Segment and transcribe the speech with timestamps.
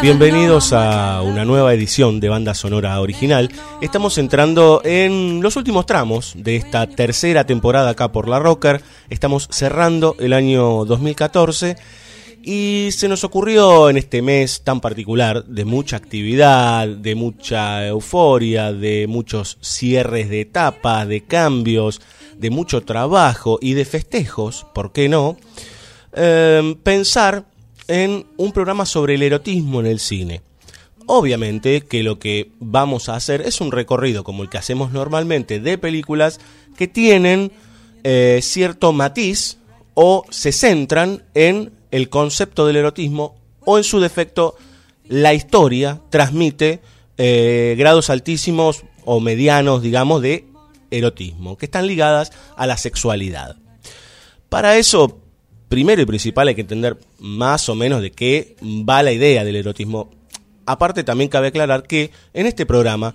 [0.00, 3.50] Bienvenidos a una nueva edición de Banda Sonora Original.
[3.80, 8.80] Estamos entrando en los últimos tramos de esta tercera temporada acá por La Rocker.
[9.10, 11.76] Estamos cerrando el año 2014
[12.42, 18.72] y se nos ocurrió en este mes tan particular de mucha actividad, de mucha euforia,
[18.72, 22.00] de muchos cierres de etapas, de cambios,
[22.36, 25.36] de mucho trabajo y de festejos, ¿por qué no?
[26.14, 27.44] Eh, pensar
[27.92, 30.40] en un programa sobre el erotismo en el cine.
[31.04, 35.60] Obviamente que lo que vamos a hacer es un recorrido como el que hacemos normalmente
[35.60, 36.40] de películas
[36.74, 37.52] que tienen
[38.02, 39.58] eh, cierto matiz
[39.92, 44.56] o se centran en el concepto del erotismo o en su defecto
[45.06, 46.80] la historia transmite
[47.18, 50.46] eh, grados altísimos o medianos, digamos, de
[50.90, 53.56] erotismo, que están ligadas a la sexualidad.
[54.48, 55.21] Para eso
[55.72, 59.56] primero y principal hay que entender más o menos de qué va la idea del
[59.56, 60.10] erotismo.
[60.66, 63.14] Aparte también cabe aclarar que en este programa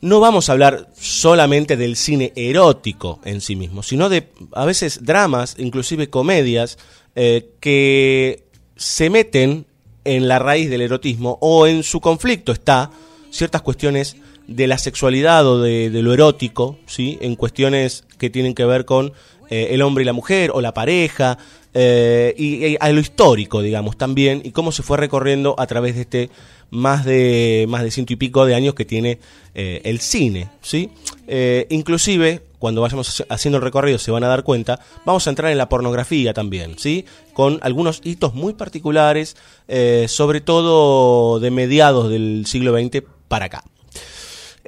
[0.00, 5.04] no vamos a hablar solamente del cine erótico en sí mismo, sino de a veces
[5.04, 6.78] dramas, inclusive comedias,
[7.14, 8.46] eh, que
[8.76, 9.66] se meten
[10.04, 12.90] en la raíz del erotismo o en su conflicto está
[13.28, 17.18] ciertas cuestiones de la sexualidad o de, lo erótico, ¿sí?
[17.20, 19.12] en cuestiones que tienen que ver con
[19.50, 21.38] eh, el hombre y la mujer o la pareja,
[21.78, 26.00] eh, y, a lo histórico, digamos, también, y cómo se fue recorriendo a través de
[26.00, 26.30] este
[26.70, 29.18] más de más de ciento y pico de años que tiene
[29.54, 30.88] eh, el cine, ¿sí?
[31.28, 35.52] Eh, inclusive, cuando vayamos haciendo el recorrido se van a dar cuenta, vamos a entrar
[35.52, 37.04] en la pornografía también, ¿sí?
[37.34, 39.36] Con algunos hitos muy particulares,
[40.06, 43.64] sobre todo de mediados del siglo XX para acá.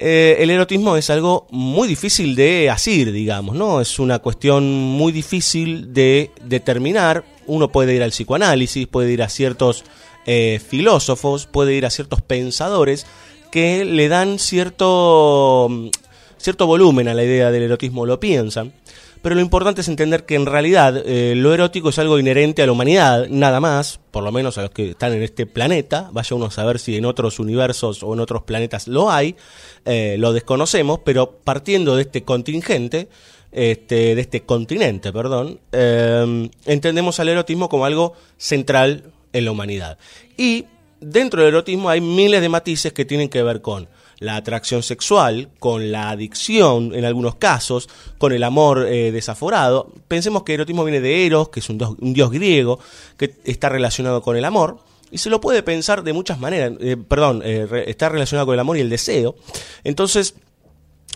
[0.00, 3.80] Eh, el erotismo es algo muy difícil de asir, digamos, ¿no?
[3.80, 7.24] Es una cuestión muy difícil de determinar.
[7.48, 9.84] Uno puede ir al psicoanálisis, puede ir a ciertos
[10.24, 13.06] eh, filósofos, puede ir a ciertos pensadores
[13.50, 15.68] que le dan cierto,
[16.36, 18.72] cierto volumen a la idea del erotismo, lo piensan.
[19.22, 22.66] Pero lo importante es entender que en realidad eh, lo erótico es algo inherente a
[22.66, 26.08] la humanidad, nada más, por lo menos a los que están en este planeta.
[26.12, 29.36] Vaya uno a saber si en otros universos o en otros planetas lo hay,
[29.84, 33.08] eh, lo desconocemos, pero partiendo de este contingente,
[33.50, 39.98] este, de este continente, perdón, eh, entendemos al erotismo como algo central en la humanidad.
[40.36, 40.66] Y
[41.00, 43.88] dentro del erotismo hay miles de matices que tienen que ver con
[44.20, 49.92] la atracción sexual, con la adicción en algunos casos, con el amor eh, desaforado.
[50.08, 52.80] Pensemos que erotismo viene de Eros, que es un dios, griego,
[53.16, 54.78] que está relacionado con el amor.
[55.10, 58.60] Y se lo puede pensar de muchas maneras, eh, perdón, eh, está relacionado con el
[58.60, 59.36] amor y el deseo.
[59.84, 60.34] Entonces,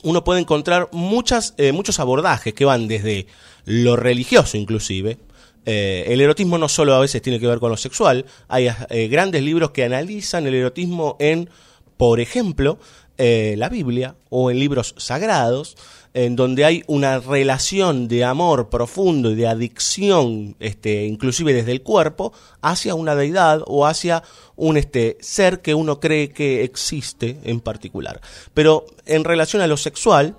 [0.05, 3.27] uno puede encontrar muchas, muchos abordajes que van desde
[3.67, 5.19] lo religioso inclusive,
[5.65, 8.69] el erotismo no solo a veces tiene que ver con lo sexual, hay
[9.09, 11.49] grandes libros que analizan el erotismo en,
[11.97, 12.79] por ejemplo,
[13.19, 15.77] eh, la Biblia o en libros sagrados,
[16.15, 21.83] en donde hay una relación de amor profundo y de adicción, este, inclusive desde el
[21.83, 24.23] cuerpo, hacia una deidad o hacia
[24.57, 28.21] un este, ser que uno cree que existe en particular.
[28.55, 30.37] Pero en relación a lo sexual,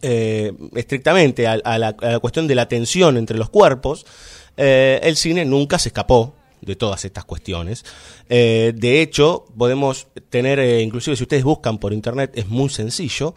[0.00, 4.04] eh, estrictamente a, la, cuestión de la tensión entre los cuerpos,
[4.56, 7.84] eh, el cine nunca se escapó de todas estas cuestiones.
[8.28, 13.34] Eh, de hecho, podemos tener, eh, inclusive si ustedes buscan por internet, es muy sencillo.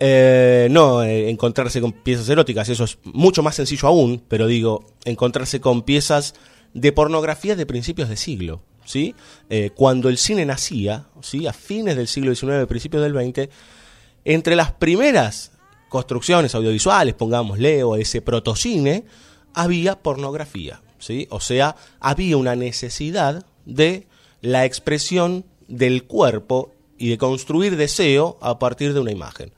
[0.00, 5.82] no encontrarse con piezas eróticas, eso es mucho más sencillo aún, pero digo, encontrarse con
[5.82, 6.34] piezas
[6.74, 8.62] de pornografía de principios de siglo.
[8.84, 9.14] ¿sí?
[9.76, 11.46] cuando el cine nacía, ¿sí?
[11.46, 13.48] a fines del siglo XIX, principios del XX,
[14.24, 15.52] entre las primeras
[15.88, 19.04] construcciones audiovisuales, pongámosle, o ese protocine,
[19.54, 21.26] había pornografía, ¿sí?
[21.30, 24.06] O sea, había una necesidad de
[24.40, 29.52] la expresión del cuerpo y de construir deseo a partir de una imagen.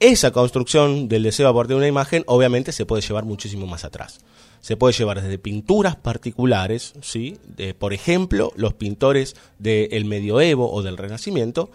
[0.00, 3.84] Esa construcción del deseo a partir de una imagen obviamente se puede llevar muchísimo más
[3.84, 4.20] atrás.
[4.60, 7.36] Se puede llevar desde pinturas particulares, ¿sí?
[7.46, 11.70] De, por ejemplo, los pintores del medioevo o del renacimiento,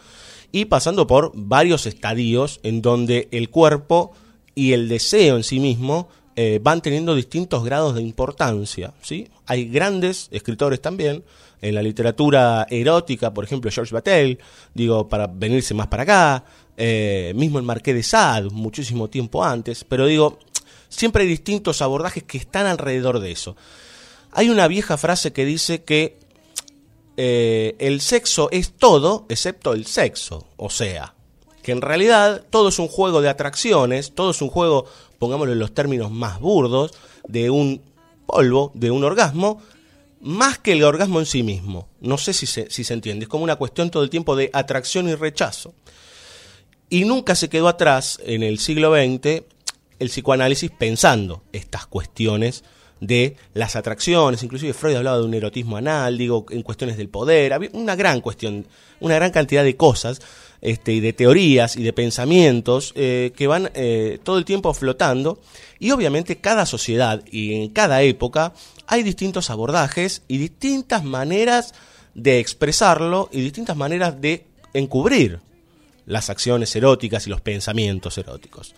[0.51, 4.13] y pasando por varios estadios en donde el cuerpo
[4.55, 6.09] y el deseo en sí mismo
[6.41, 8.93] eh, van teniendo distintos grados de importancia.
[9.01, 9.27] ¿sí?
[9.45, 11.21] Hay grandes escritores también
[11.61, 14.39] en la literatura erótica, por ejemplo, George Batel,
[14.73, 16.45] digo, para venirse más para acá,
[16.77, 20.39] eh, mismo el Marqués de Sade, muchísimo tiempo antes, pero digo,
[20.87, 23.57] siempre hay distintos abordajes que están alrededor de eso.
[24.31, 26.19] Hay una vieja frase que dice que
[27.17, 31.15] eh, el sexo es todo excepto el sexo, o sea,
[31.63, 34.85] que en realidad todo es un juego de atracciones, todo es un juego,
[35.19, 36.93] pongámoslo en los términos más burdos,
[37.27, 37.81] de un
[38.25, 39.61] polvo, de un orgasmo,
[40.21, 41.87] más que el orgasmo en sí mismo.
[42.01, 44.49] No sé si se, si se entiende, es como una cuestión todo el tiempo de
[44.53, 45.73] atracción y rechazo.
[46.89, 49.43] Y nunca se quedó atrás en el siglo XX
[49.99, 52.63] el psicoanálisis pensando estas cuestiones
[53.01, 57.53] de las atracciones, inclusive Freud hablaba de un erotismo anal, digo, en cuestiones del poder,
[57.53, 58.67] había una gran cuestión,
[58.99, 60.21] una gran cantidad de cosas,
[60.61, 65.39] este, y de teorías y de pensamientos eh, que van eh, todo el tiempo flotando,
[65.79, 68.53] y obviamente cada sociedad y en cada época
[68.87, 71.73] hay distintos abordajes y distintas maneras
[72.13, 75.39] de expresarlo y distintas maneras de encubrir
[76.05, 78.73] las acciones eróticas y los pensamientos eróticos.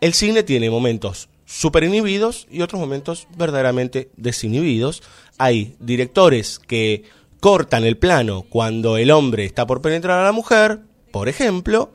[0.00, 5.02] El cine tiene momentos super inhibidos y otros momentos verdaderamente desinhibidos.
[5.38, 7.04] Hay directores que
[7.40, 10.80] cortan el plano cuando el hombre está por penetrar a la mujer,
[11.16, 11.92] por ejemplo,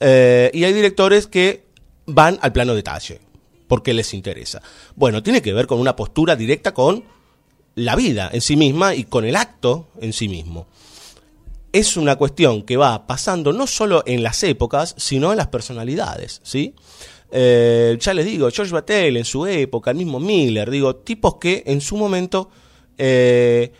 [0.00, 1.66] eh, y hay directores que
[2.06, 3.20] van al plano detalle
[3.68, 4.62] porque les interesa.
[4.96, 7.04] Bueno, tiene que ver con una postura directa con
[7.74, 10.68] la vida en sí misma y con el acto en sí mismo.
[11.70, 16.40] Es una cuestión que va pasando no solo en las épocas, sino en las personalidades,
[16.42, 16.74] ¿sí?
[17.30, 21.62] Eh, ya les digo, George Battelle en su época, el mismo Miller, digo, tipos que
[21.66, 22.48] en su momento
[22.96, 23.70] eh,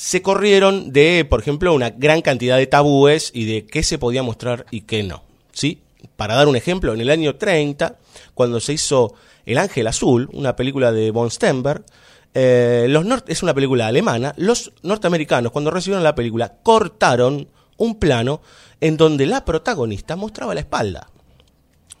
[0.00, 4.22] se corrieron de, por ejemplo, una gran cantidad de tabúes y de qué se podía
[4.22, 5.22] mostrar y qué no.
[5.52, 5.82] ¿sí?
[6.16, 7.98] Para dar un ejemplo, en el año 30,
[8.32, 9.12] cuando se hizo
[9.44, 11.84] El Ángel Azul, una película de Von Stenberg,
[12.32, 12.88] eh,
[13.26, 18.40] es una película alemana, los norteamericanos cuando recibieron la película cortaron un plano
[18.80, 21.10] en donde la protagonista mostraba la espalda.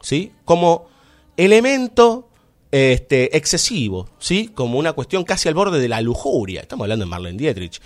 [0.00, 0.32] ¿Sí?
[0.46, 0.88] Como
[1.36, 2.29] elemento
[2.70, 4.50] este, excesivo, ¿sí?
[4.54, 6.60] Como una cuestión casi al borde de la lujuria.
[6.60, 7.80] Estamos hablando de Marlene Dietrich.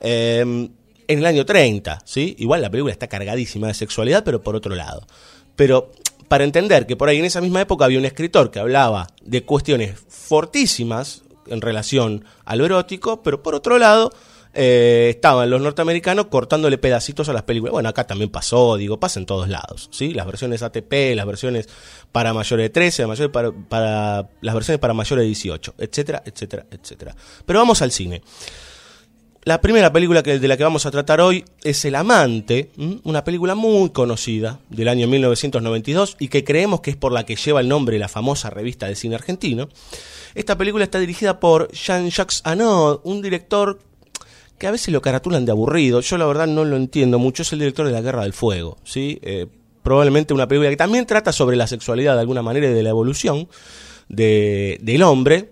[0.00, 0.68] Em,
[1.08, 2.34] en el año 30, ¿sí?
[2.38, 5.06] Igual la película está cargadísima de sexualidad, pero por otro lado.
[5.54, 5.90] Pero
[6.28, 9.44] para entender que por ahí en esa misma época había un escritor que hablaba de
[9.44, 14.12] cuestiones fortísimas en relación a lo erótico, pero por otro lado
[14.56, 17.72] eh, estaban los norteamericanos cortándole pedacitos a las películas.
[17.72, 20.14] Bueno, acá también pasó, digo, pasa en todos lados, ¿sí?
[20.14, 21.68] Las versiones ATP, las versiones
[22.10, 26.66] para mayores de 13, mayores para, para, las versiones para mayores de 18, etcétera, etcétera,
[26.70, 27.14] etcétera.
[27.44, 28.22] Pero vamos al cine.
[29.46, 32.72] La primera película que, de la que vamos a tratar hoy es El Amante,
[33.04, 37.36] una película muy conocida del año 1992 y que creemos que es por la que
[37.36, 39.68] lleva el nombre la famosa revista de cine argentino.
[40.34, 43.78] Esta película está dirigida por Jean-Jacques Anod, un director
[44.58, 46.00] que a veces lo caratulan de aburrido.
[46.00, 47.42] Yo la verdad no lo entiendo mucho.
[47.42, 49.18] Es el director de La Guerra del Fuego, ¿sí?
[49.22, 49.46] Eh,
[49.82, 52.90] probablemente una película que también trata sobre la sexualidad de alguna manera y de la
[52.90, 53.48] evolución
[54.08, 55.50] de, del hombre,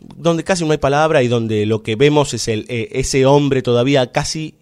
[0.00, 3.62] donde casi no hay palabra y donde lo que vemos es el, eh, ese hombre
[3.62, 4.54] todavía casi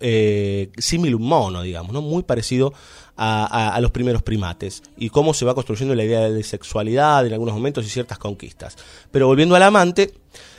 [0.00, 2.02] eh, un mono, digamos, ¿no?
[2.02, 2.72] muy parecido
[3.16, 7.32] a, a, los primeros primates y cómo se va construyendo la idea de sexualidad en
[7.32, 8.76] algunos momentos y ciertas conquistas.
[9.10, 10.12] Pero volviendo al amante,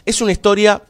[0.06, 0.82] es una historia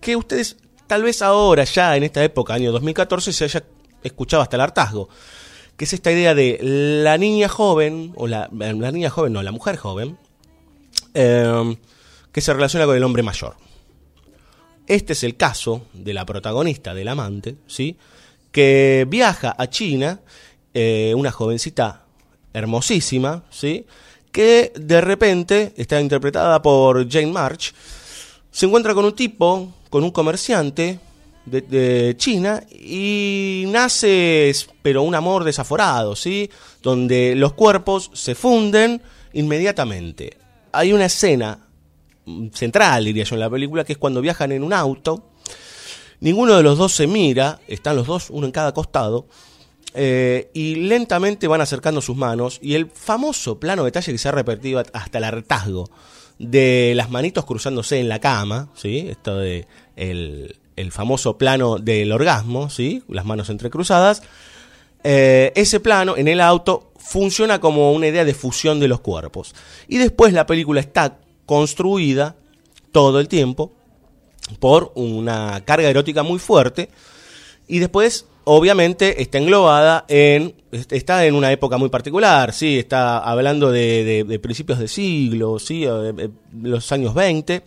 [0.00, 3.64] que ustedes tal vez ahora, ya en esta época, año 2014, se haya
[4.02, 5.08] escuchado hasta el hartazgo,
[5.76, 9.76] que es esta idea de la niña joven, o la, niña joven, no, la mujer
[9.76, 10.16] joven,
[11.14, 11.76] em,
[12.32, 13.56] que se relaciona con el hombre mayor.
[14.86, 17.96] Este es el caso de la protagonista, del amante, ¿sí?
[18.52, 20.20] que viaja a China,
[20.72, 22.04] eh, una jovencita
[22.52, 23.86] hermosísima, ¿sí?
[24.30, 27.74] que de repente está interpretada por Jane March,
[28.56, 30.98] se encuentra con un tipo con un comerciante
[31.44, 36.50] de, China y nace, pero un amor desaforado, ¿sí?
[36.82, 39.02] Donde los cuerpos se funden
[39.34, 40.38] inmediatamente.
[40.72, 41.68] Hay una escena
[42.54, 45.32] central, diría yo, en la película, que es cuando viajan en un auto.
[46.20, 49.26] Ninguno de los dos se mira, están los dos, uno en cada costado,
[49.92, 52.58] eh, y lentamente van acercando sus manos.
[52.62, 55.90] Y el famoso plano detalle que se ha repetido hasta el hartazgo
[56.38, 59.06] de las manitos cruzándose en la cama, ¿sí?
[59.08, 59.66] Esto de
[59.96, 60.56] el,
[60.90, 63.02] famoso plano del orgasmo, ¿sí?
[63.08, 64.22] las manos entrecruzadas,
[65.02, 69.54] eh, ese plano en el auto funciona como una idea de fusión de los cuerpos.
[69.88, 72.36] Y después la película está construida
[72.92, 73.72] todo el tiempo
[74.60, 76.90] por una carga erótica muy fuerte
[77.66, 80.54] y después obviamente está englobada en
[80.90, 86.12] está en una época muy particular, sí, está hablando de, principios de siglo, sí, eh,
[86.16, 86.28] eh,
[86.62, 87.62] los años 20.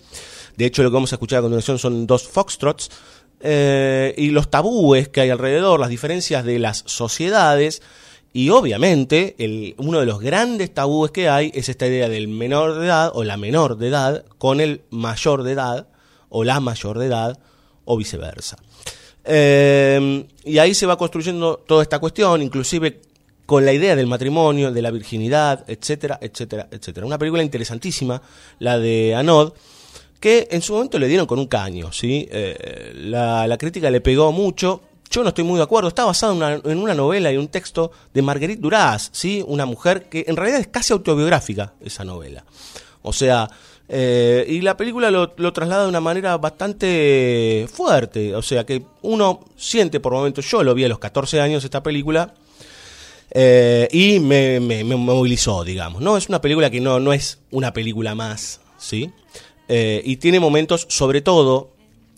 [0.56, 2.90] De hecho, lo que vamos a escuchar a continuación son dos foxtrots
[3.42, 7.82] eh, y los tabúes que hay alrededor, las diferencias de las sociedades.
[8.32, 9.36] Y obviamente,
[9.78, 13.24] uno de los grandes tabúes que hay es esta idea del menor de edad o
[13.24, 15.88] la menor de edad con el mayor de edad
[16.30, 17.40] o la mayor de edad
[17.86, 18.58] o viceversa.
[19.32, 23.00] Eh, y ahí se va construyendo toda esta cuestión, inclusive
[23.46, 27.06] con la idea del matrimonio, de la virginidad, etcétera, etcétera, etcétera.
[27.06, 28.22] Una película interesantísima,
[28.58, 29.54] la de Anod,
[30.20, 32.28] que en su momento le dieron con un caño, ¿sí?
[32.32, 34.82] Eh, la, crítica le pegó mucho.
[35.12, 35.90] Yo no estoy muy de acuerdo.
[35.90, 36.34] Está basado
[36.64, 39.44] en una, novela y un texto de Marguerite Duras, ¿sí?
[39.48, 42.44] Una mujer que en realidad es casi autobiográfica, esa novela.
[43.02, 43.50] O sea,
[43.92, 48.36] eh, y la película lo, traslada de una manera bastante fuerte.
[48.36, 51.82] O sea, que uno siente por momentos, yo lo vi a los 14 años esta
[51.82, 52.36] película,
[53.32, 56.04] eh, y me, movilizó, digamos.
[56.04, 56.18] ¿no?
[56.18, 59.12] Es una película que no, no es una película más, ¿sí?
[59.68, 61.72] Eh, y tiene momentos, sobre todo,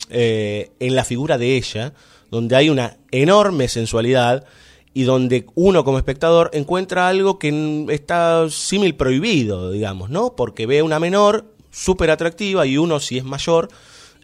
[0.10, 1.94] en la figura de ella,
[2.32, 4.46] donde hay una enorme sensualidad
[4.94, 10.36] y donde uno como espectador encuentra algo que está símil prohibido, digamos, ¿no?
[10.36, 13.70] Porque ve una menor súper atractiva y uno, si es mayor,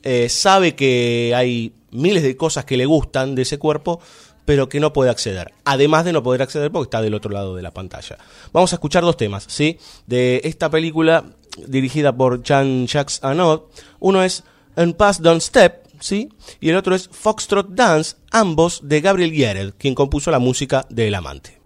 [0.04, 4.00] eh, sabe que hay miles de cosas que le gustan de ese cuerpo,
[4.46, 5.54] pero que no puede acceder.
[5.66, 8.18] Además de no poder acceder porque está del otro lado de la pantalla.
[8.54, 9.78] Vamos a escuchar dos temas, ¿sí?
[10.06, 11.26] De esta película
[11.66, 13.64] dirigida por Jean-Jacques Anod.
[14.00, 14.44] Uno es
[14.76, 16.30] Un Pass Don't Step, ¿sí?
[16.62, 21.08] Y el otro es Foxtrot Dance, ambos de Gabriel Guerrero, quien compuso la música de
[21.08, 21.60] El Amante.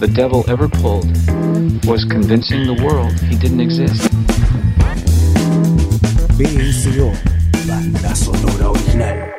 [0.00, 1.04] The devil ever pulled
[1.84, 4.10] was convincing the world he didn't exist.
[6.38, 7.12] BSO,
[7.68, 9.30] banda sonora original.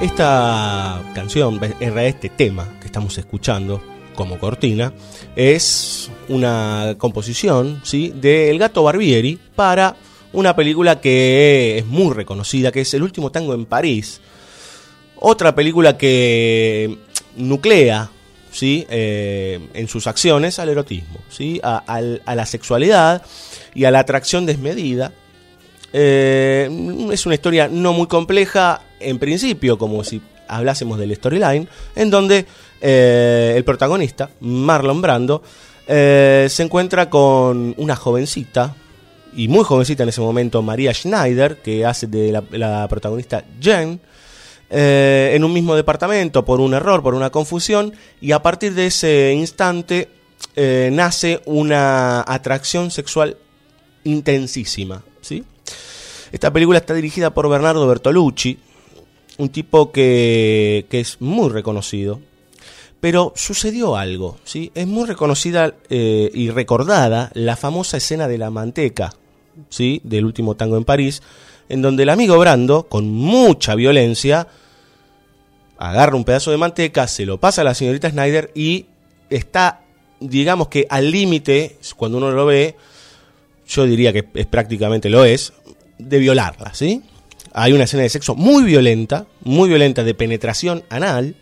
[0.00, 3.80] Esta canción, en realidad este tema que estamos escuchando
[4.16, 4.92] como cortina,
[5.36, 8.12] es una composición ¿sí?
[8.16, 9.94] de El Gato Barbieri para
[10.32, 14.20] una película que es muy reconocida, que es El último tango en París.
[15.16, 16.98] Otra película que
[17.36, 18.10] nuclea
[18.52, 18.86] ¿sí?
[18.88, 21.60] Eh, en sus acciones al erotismo, ¿sí?
[21.64, 23.22] A, la sexualidad
[23.74, 25.12] y a la atracción desmedida.
[25.92, 26.70] Eh,
[27.10, 32.46] es una historia no muy compleja en principio, como si hablásemos del storyline, en donde
[32.80, 35.42] eh, el protagonista, Marlon Brando,
[35.84, 38.74] se encuentra con una jovencita,
[39.34, 44.00] y muy jovencita en ese momento, María Schneider, que hace de la, protagonista Jen,
[44.70, 48.86] eh, en un mismo departamento por un error, por una confusión, y a partir de
[48.86, 50.08] ese instante
[50.56, 53.36] eh, nace una atracción sexual
[54.04, 55.02] intensísima.
[55.20, 55.44] ¿sí?
[56.30, 58.58] Esta película está dirigida por Bernardo Bertolucci,
[59.38, 62.20] un tipo que, que es muy reconocido,
[63.02, 64.70] pero sucedió algo, ¿sí?
[64.76, 69.12] Es muy reconocida eh, y recordada la famosa escena de la manteca,
[69.68, 70.00] ¿sí?
[70.04, 71.22] del último tango en París,
[71.68, 74.48] en donde el amigo Brando, con mucha violencia,
[75.78, 78.86] agarra un pedazo de manteca, se lo pasa a la señorita Snyder y
[79.30, 79.80] está,
[80.20, 82.76] digamos que al límite, cuando uno lo ve,
[83.66, 85.52] yo diría que es, prácticamente lo es,
[85.98, 87.02] de violarla, ¿sí?
[87.54, 91.34] Hay una escena de sexo muy violenta, muy violenta, de penetración anal,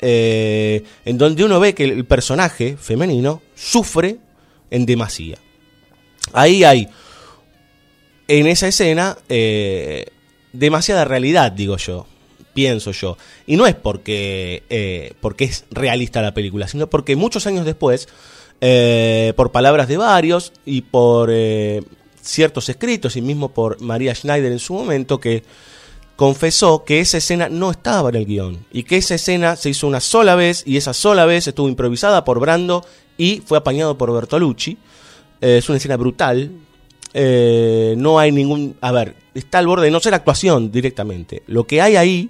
[0.00, 4.18] eh, en donde uno ve que el personaje femenino sufre
[4.70, 5.38] en demasía.
[6.32, 6.88] Ahí hay
[8.28, 10.06] en esa escena eh,
[10.52, 12.06] demasiada realidad, digo yo,
[12.54, 13.16] pienso yo.
[13.46, 18.08] Y no es porque, eh, porque es realista la película, sino porque muchos años después,
[18.60, 21.30] eh, por palabras de varios y por
[22.22, 25.42] ciertos escritos, y mismo por María Schneider en su momento, que
[26.16, 29.88] confesó que esa escena no estaba en el guion y que esa escena se hizo
[29.88, 32.86] una sola vez y esa sola vez estuvo improvisada por Brando
[33.18, 34.78] y fue apañado por Bertolucci.
[35.40, 36.52] es una escena brutal,
[37.14, 38.76] eh, no hay ningún...
[38.80, 41.44] A ver, está al borde de no ser actuación directamente.
[41.46, 42.28] Lo que hay ahí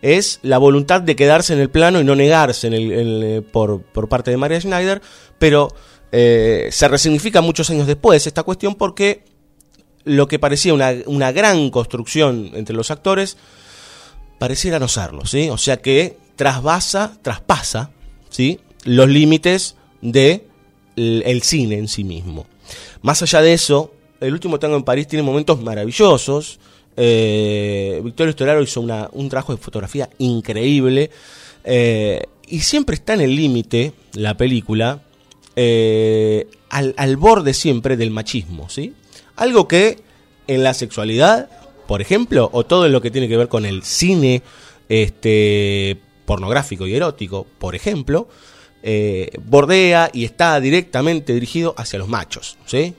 [0.00, 4.08] es la voluntad de quedarse en el plano y no negarse en el, por, por,
[4.08, 5.00] parte de Maria Schneider,
[5.38, 5.72] pero
[6.10, 9.24] eh, se resignifica muchos años después esta cuestión porque
[10.04, 13.36] lo que parecía una, una gran construcción entre los actores
[14.38, 15.50] pareciera no serlo, ¿sí?
[15.50, 17.90] O sea que trasvasa, traspasa,
[18.28, 18.58] ¿sí?
[18.84, 20.48] Los límites de
[20.96, 22.46] el cine en sí mismo.
[23.02, 23.92] Más allá de eso,
[24.22, 26.58] el último tango en París tiene momentos maravillosos.
[26.96, 31.10] Eh, Victorio Storaro hizo un trabajo de fotografía increíble.
[31.64, 35.02] Eh, y siempre está en el límite la película,
[35.56, 38.94] eh, al, borde siempre del machismo, ¿sí?
[39.36, 39.98] Algo que
[40.46, 41.48] en la sexualidad,
[41.86, 44.42] por ejemplo, o todo lo que tiene que ver con el cine
[44.88, 48.28] este, pornográfico y erótico, por ejemplo,
[49.44, 52.94] bordea y está directamente dirigido hacia los machos, ¿sí?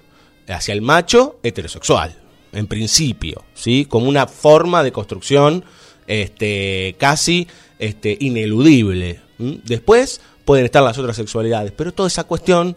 [0.47, 2.15] Hacia el macho heterosexual,
[2.51, 3.85] en principio, ¿sí?
[3.85, 5.63] Como una forma de construcción
[6.07, 7.47] este, casi
[7.79, 9.21] este, ineludible.
[9.37, 12.75] Después pueden estar las otras sexualidades, pero toda esa cuestión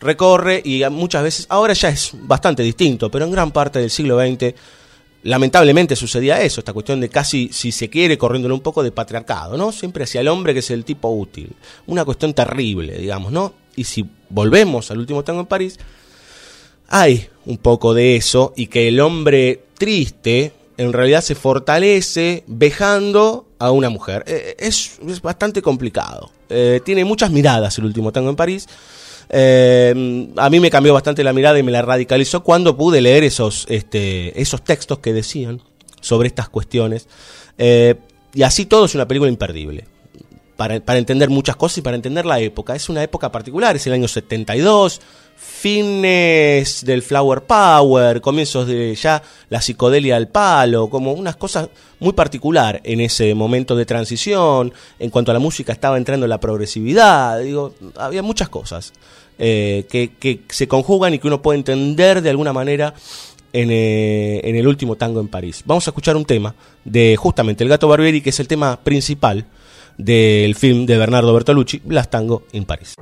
[0.00, 4.18] recorre y muchas veces, ahora ya es bastante distinto, pero en gran parte del siglo
[4.18, 4.54] XX
[5.22, 9.56] lamentablemente sucedía eso, esta cuestión de casi, si se quiere, corriéndole un poco de patriarcado,
[9.56, 9.72] ¿no?
[9.72, 11.52] Siempre hacia el hombre que es el tipo útil.
[11.86, 13.52] Una cuestión terrible, digamos, ¿no?
[13.74, 15.78] Y si volvemos al último tango en París,
[16.88, 23.46] hay un poco de eso y que el hombre triste en realidad se fortalece vejando
[23.58, 24.24] a una mujer.
[24.26, 26.30] Eh, es, bastante complicado.
[26.48, 28.68] Eh, tiene muchas miradas el último tango en París.
[29.28, 33.24] Eh, a mí me cambió bastante la mirada y me la radicalizó cuando pude leer
[33.24, 35.62] esos, este, esos textos que decían
[36.00, 37.08] sobre estas cuestiones.
[37.58, 39.84] y así todo es una película imperdible.
[40.56, 42.74] Para, para entender muchas cosas y para entender la época.
[42.74, 45.02] Es una época particular, es el año 72
[45.36, 51.68] fines del flower power, comienzos de ya la psicodelia al palo, como unas cosas
[52.00, 54.72] muy particular en ese momento de transición.
[54.98, 58.92] En cuanto a la música estaba entrando la progresividad, digo, había muchas cosas
[59.38, 62.94] eh, que, se conjugan y que uno puede entender de alguna manera
[63.52, 65.62] en, eh, en, el último tango en París.
[65.64, 69.46] Vamos a escuchar un tema de justamente El Gato Barbieri, que es el tema principal
[69.98, 72.94] del film de Bernardo Bertolucci, Las Tango en París.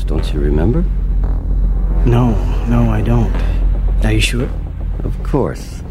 [0.00, 0.82] At house, don't you remember?
[2.06, 2.30] No,
[2.68, 3.30] no, I don't.
[4.04, 4.48] Are you sure?
[5.04, 5.82] Of course.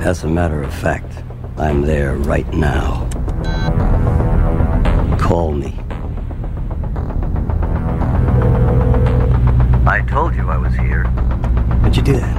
[0.00, 1.24] As a matter of fact,
[1.56, 3.08] I'm there right now.
[5.18, 5.74] Call me.
[9.86, 11.04] I told you I was here.
[11.82, 12.36] How'd you do that?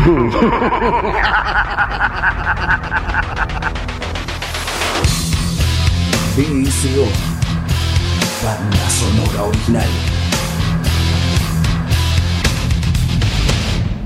[6.36, 7.29] BSO.
[8.42, 9.90] Banda sonora original.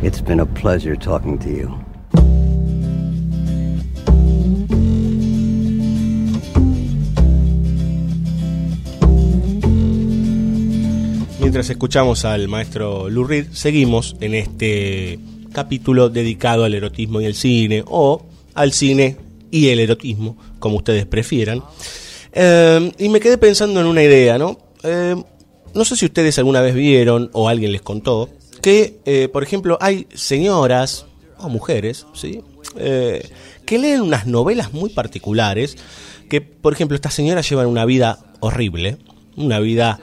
[0.03, 1.71] It's been a pleasure talking to you.
[11.39, 15.21] Mientras escuchamos al maestro Lou Reed, seguimos en este
[15.53, 19.17] capítulo dedicado al erotismo y el cine, o al cine
[19.53, 21.63] y el erotismo, como ustedes prefieran.
[22.35, 24.59] Eh, y me quedé pensando en una idea, ¿no?
[24.83, 25.15] Eh,
[25.75, 28.29] no sé si ustedes alguna vez vieron o alguien les contó
[28.61, 31.07] que, eh, por ejemplo, hay señoras
[31.39, 32.41] o mujeres, ¿sí?
[32.77, 35.77] Que leen unas novelas muy particulares,
[36.29, 38.99] que, por ejemplo, estas señoras llevan una vida horrible,
[39.37, 40.01] una vida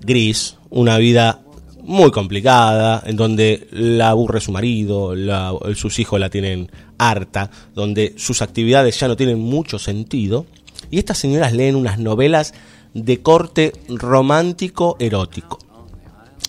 [0.00, 1.40] gris, una vida
[1.82, 8.14] muy complicada, en donde la aburre su marido, la- sus hijos la tienen harta, donde
[8.16, 10.46] sus actividades ya no tienen mucho sentido.
[10.92, 12.52] Y estas señoras leen unas novelas
[12.92, 15.58] de corte romántico erótico,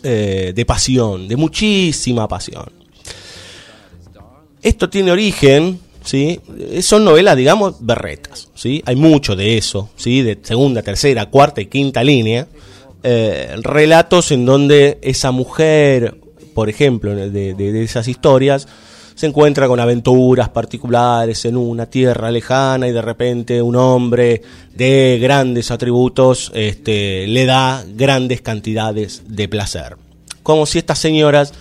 [0.04, 2.70] eh, de pasión, de muchísima pasión.
[4.62, 6.42] Esto tiene origen, ¿sí?
[6.60, 8.84] Eh, Son novelas, digamos, berretas, ¿sí?
[8.86, 10.22] Hay mucho de eso, ¿sí?
[10.22, 12.46] De segunda, tercera, cuarta y quinta línea.
[13.02, 16.18] Eh, relatos en donde esa mujer,
[16.54, 18.68] por ejemplo, de, esas historias,
[19.16, 24.42] se encuentra con aventuras particulares en una tierra lejana y de repente un hombre
[24.74, 29.98] de grandes atributos este, le da grandes cantidades de placer.
[30.42, 31.54] Como si estas señoras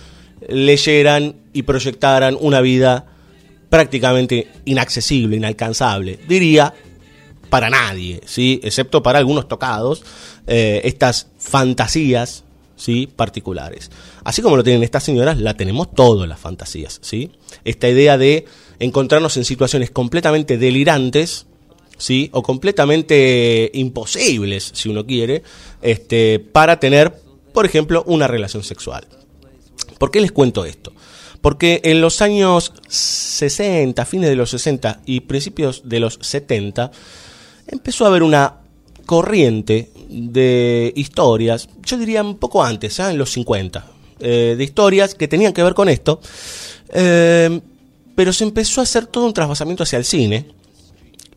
[0.47, 3.05] leyeran y proyectaran una vida
[3.69, 6.19] prácticamente inaccesible, inalcanzable.
[6.27, 6.73] Diría
[7.49, 8.59] para nadie, ¿sí?
[8.63, 10.03] excepto para algunos tocados,
[10.47, 12.42] eh, estas fantasías
[12.83, 13.07] ¿sí?
[13.07, 13.89] particulares.
[14.25, 16.99] Así como lo tienen estas señoras, la tenemos todas las fantasías.
[17.01, 17.31] ¿sí?
[17.63, 18.45] Esta idea de
[18.79, 21.45] encontrarnos en situaciones completamente delirantes,
[21.97, 22.29] ¿sí?
[22.33, 25.43] o completamente imposibles, si uno quiere,
[25.81, 27.13] este, para tener,
[27.53, 29.07] por ejemplo, una relación sexual.
[29.97, 30.91] ¿Por qué les cuento esto?
[31.39, 36.91] Porque en los años 60, fines de los 60 y principios de los 70,
[37.67, 38.57] empezó a haber una
[39.05, 43.11] corriente de historias, yo diría un poco antes, ¿ah?
[43.11, 43.85] en los 50,
[44.19, 46.21] eh, de historias que tenían que ver con esto,
[46.89, 47.59] eh,
[48.15, 50.45] pero se empezó a hacer todo un trasvasamiento hacia el cine,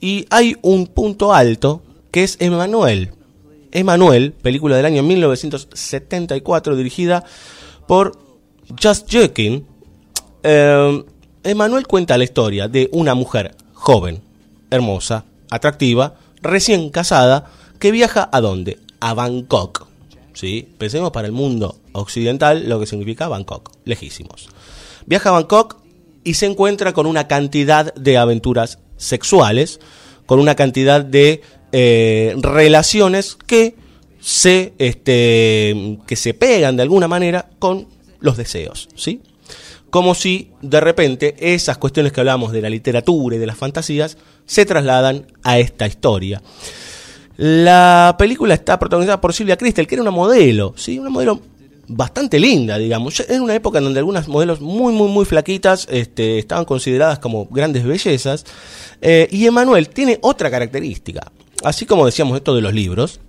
[0.00, 3.12] y hay un punto alto que es Emanuel.
[3.72, 7.24] Emanuel, película del año 1974 dirigida
[7.88, 8.18] por
[8.82, 9.66] Just Joking.
[10.42, 11.04] Eh,
[11.44, 14.22] Emanuel cuenta la historia de una mujer joven,
[14.70, 18.78] hermosa, atractiva, recién casada, que viaja a dónde?
[19.00, 19.86] A Bangkok.
[20.32, 20.68] ¿Sí?
[20.76, 24.48] Pensemos para el mundo occidental lo que significa Bangkok, lejísimos.
[25.06, 25.78] Viaja a Bangkok
[26.24, 29.80] y se encuentra con una cantidad de aventuras sexuales,
[30.26, 31.40] con una cantidad de
[31.72, 33.76] eh, relaciones que
[34.20, 37.86] se, este, que se pegan de alguna manera con
[38.18, 39.22] los deseos, ¿sí?
[39.90, 44.18] Como si de repente esas cuestiones que hablamos de la literatura y de las fantasías
[44.44, 46.42] se trasladan a esta historia.
[47.36, 50.98] La película está protagonizada por Silvia Cristel, que era una modelo, ¿sí?
[50.98, 51.40] Una modelo
[51.88, 53.20] bastante linda, digamos.
[53.28, 57.46] En una época en donde algunas modelos muy, muy, muy flaquitas este, estaban consideradas como
[57.46, 58.44] grandes bellezas.
[59.02, 61.30] Eh, y Emanuel tiene otra característica.
[61.62, 63.20] Así como decíamos esto de los libros,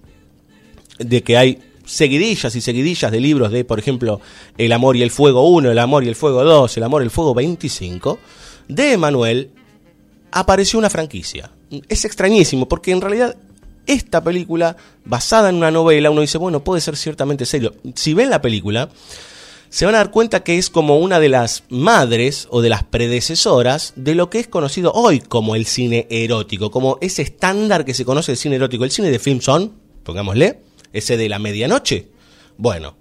[0.99, 4.19] de que hay seguidillas y seguidillas de libros de, por ejemplo,
[4.57, 7.05] El amor y el fuego 1, El amor y el fuego 2, El amor y
[7.05, 8.19] el fuego 25,
[8.67, 9.51] de Emanuel
[10.31, 11.51] apareció una franquicia.
[11.87, 13.35] Es extrañísimo porque en realidad
[13.87, 17.73] esta película, basada en una novela, uno dice, bueno, puede ser ciertamente serio.
[17.95, 18.89] Si ven la película,
[19.69, 22.83] se van a dar cuenta que es como una de las madres o de las
[22.83, 27.93] predecesoras de lo que es conocido hoy como el cine erótico, como ese estándar que
[27.93, 29.73] se conoce del cine erótico, el cine de film son,
[30.03, 30.61] pongámosle,
[30.93, 32.09] ese de la medianoche.
[32.57, 32.95] Bueno,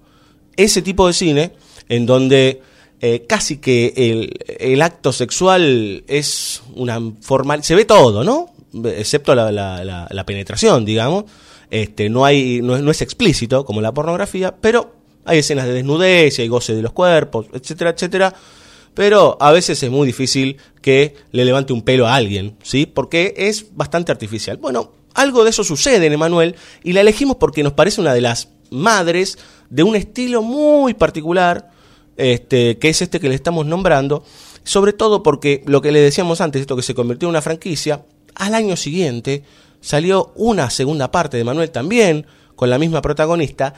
[0.57, 1.53] ese tipo de cine
[1.89, 2.63] en donde
[3.01, 8.56] eh, casi que el, el acto sexual es una formal, se ve todo, ¿no?
[8.85, 11.25] Excepto la, la, penetración, digamos.
[11.71, 15.73] Este, no, hay, no es, no, es, explícito como la pornografía, pero hay escenas de
[15.73, 18.35] desnudez, hay goce de los cuerpos, etcétera, etcétera.
[18.95, 22.87] pero a veces es muy difícil que le levante un pelo a alguien, ¿sí?
[22.87, 24.59] Porque es bastante artificial.
[24.59, 28.21] Bueno, algo de eso sucede en Emanuel y la elegimos porque nos parece una de
[28.21, 29.39] las madres
[29.71, 31.71] de un estilo muy particular,
[32.17, 34.25] este, que es este que le estamos nombrando,
[34.63, 38.05] sobre todo porque lo que le decíamos antes, esto que se convirtió en una franquicia,
[38.37, 39.43] al año siguiente
[39.81, 43.75] salió una segunda parte de Emanuel también, con la misma protagonista,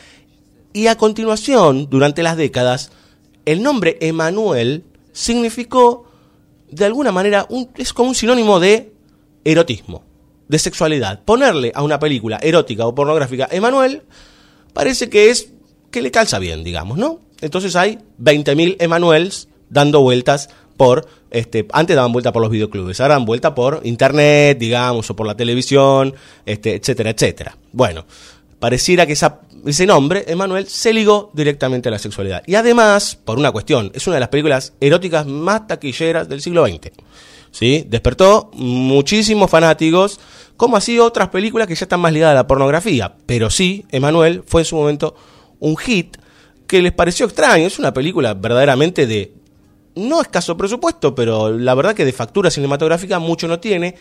[0.73, 2.91] y a continuación, durante las décadas,
[3.45, 6.07] el nombre Emanuel significó,
[6.71, 8.93] de alguna manera, un, es como un sinónimo de
[9.45, 10.05] erotismo,
[10.49, 11.25] de sexualidad.
[11.25, 14.03] Ponerle a una película erótica o pornográfica Emanuel
[14.73, 15.53] parece que es
[15.91, 17.21] que le calza bien, digamos, ¿no?
[17.41, 23.15] Entonces hay 20.000 Emanuels dando vueltas por, este, antes daban vuelta por los videoclubes, ahora
[23.15, 26.15] dan vuelta por internet, digamos, o por la televisión,
[26.47, 27.57] este, etcétera, etcétera.
[27.73, 28.07] Bueno,
[28.59, 32.43] pareciera que ese nombre, Emanuel, se ligó directamente a la sexualidad.
[32.47, 36.67] Y además, por una cuestión, es una de las películas eróticas más taquilleras del siglo
[36.67, 36.91] XX.
[37.51, 37.85] ¿Sí?
[37.89, 40.21] Despertó muchísimos fanáticos,
[40.57, 43.15] como así otras películas que ya están más ligadas a la pornografía.
[43.27, 45.15] Pero sí, Emanuel fue en su momento
[45.61, 46.17] un hit
[46.67, 47.67] que les pareció extraño.
[47.67, 49.33] Es una película verdaderamente de
[49.99, 53.97] no escaso presupuesto, pero la verdad que de factura cinematográfica mucho no tiene.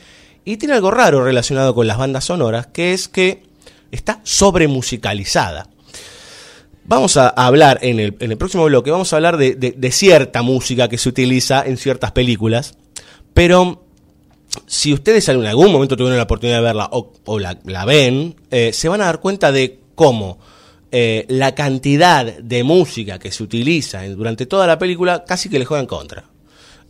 [0.45, 3.43] Y tiene algo raro relacionado con las bandas sonoras, que es que
[3.91, 5.67] está sobremusicalizada.
[6.85, 10.87] Vamos a hablar en el, en el próximo bloque, vamos a hablar de, cierta música
[10.87, 12.77] que se utiliza en ciertas películas,
[13.33, 13.83] pero
[14.67, 18.37] si ustedes en algún momento tuvieron la oportunidad de verla o, o la, la ven,
[18.51, 20.39] eh, se van a dar cuenta de cómo
[20.91, 25.65] eh, la cantidad de música que se utiliza durante toda la película casi que le
[25.65, 26.23] juega en contra.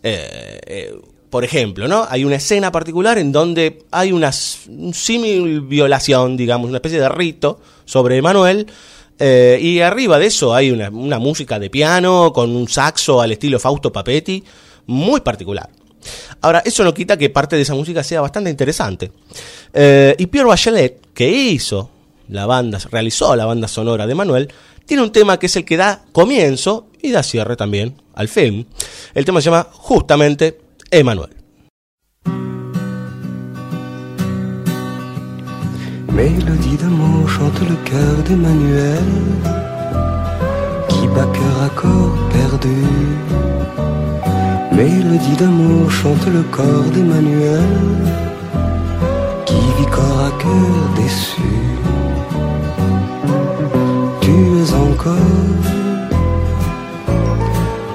[0.03, 0.95] Eh, eh,
[1.29, 2.05] por ejemplo, ¿no?
[2.09, 4.31] Hay una escena particular en donde hay una
[4.69, 8.67] un símil violación, digamos, una especie de rito sobre Emanuel.
[9.19, 13.59] eh, y arriba de eso hay una, música de piano con un saxo al estilo
[13.59, 14.43] Fausto Papetti,
[14.85, 15.69] muy particular.
[16.41, 19.11] Ahora, eso no quita que parte de esa música sea bastante interesante.
[19.73, 21.89] Y Pierre Bachelet, que hizo
[22.29, 24.53] la banda, realizó la banda sonora de Manuel,
[24.85, 28.65] tiene un tema que es el que da comienzo y da cierre también al film.
[29.13, 30.59] El tema se llama justamente
[30.91, 31.37] Emanuel.
[36.17, 39.07] Mélodie d'amour chante le cœur d'Emmanuel
[40.89, 42.81] Qui bat cœur à corps perdu
[44.71, 47.61] Mélodie d'amour chante le corps d'Emmanuel
[49.45, 51.86] Qui vit corps à cœur déçu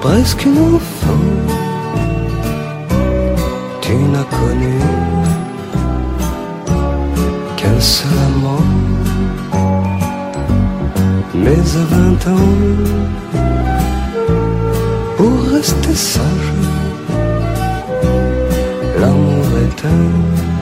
[0.01, 1.25] presque une enfant
[3.81, 4.77] Tu n'as connu
[7.57, 8.67] qu'un seul amant.
[11.43, 12.53] Mais à vingt ans,
[15.17, 16.51] pour rester sage,
[18.99, 20.52] l'amour est un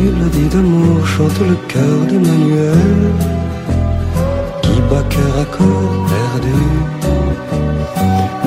[0.00, 3.12] Mélodie d'amour chante le cœur d'Emmanuel,
[4.62, 6.60] qui bat cœur à corps perdu.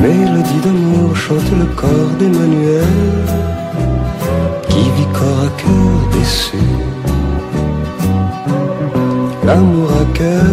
[0.04, 2.84] Mélodie d'amour chante le corps d'Emmanuel
[4.68, 6.58] Qui vit corps à cœur déçu
[9.46, 10.44] L'amour à cœur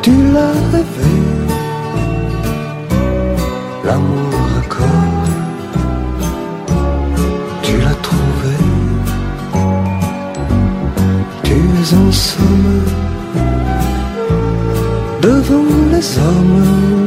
[0.00, 1.14] Tu l'as rêvé
[3.84, 4.27] L'amour
[11.94, 12.82] en somme
[15.22, 16.97] devant les hommes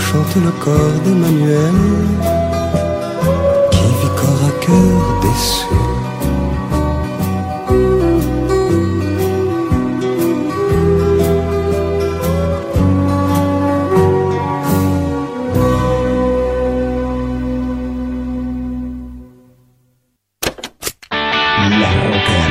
[0.00, 1.74] chante le corps d'Emmanuel
[3.70, 5.66] qui vit corps à cœur déçu.
[21.80, 22.46] La Rocker.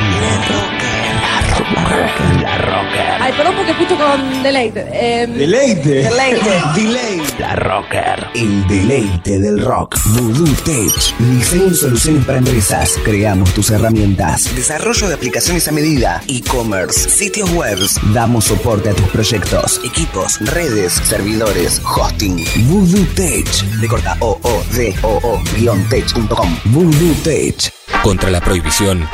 [2.42, 3.18] La Rocker.
[3.20, 4.86] Ay, perdón porque escucho con deleite.
[4.92, 6.02] Eh, Deleite.
[6.02, 6.50] Deleite.
[6.74, 7.22] Delay.
[7.38, 8.28] La Rocker.
[8.34, 9.96] El deleite del rock.
[10.08, 11.16] Voodoo Tech.
[11.18, 12.98] Diseño y soluciones para empresas.
[13.02, 14.54] Creamos tus herramientas.
[14.54, 16.22] Desarrollo de aplicaciones a medida.
[16.28, 17.08] E-commerce.
[17.08, 17.78] Sitios web.
[18.12, 19.80] Damos soporte a tus proyectos.
[19.82, 20.38] Equipos.
[20.40, 20.92] Redes.
[21.04, 21.80] Servidores.
[21.86, 22.44] Hosting.
[22.66, 23.48] Voodoo Tech.
[23.80, 25.40] De corta o o d o o
[25.88, 26.58] tech.com.
[26.66, 27.72] Voodoo Tech.
[28.02, 29.08] Contra la prohibición,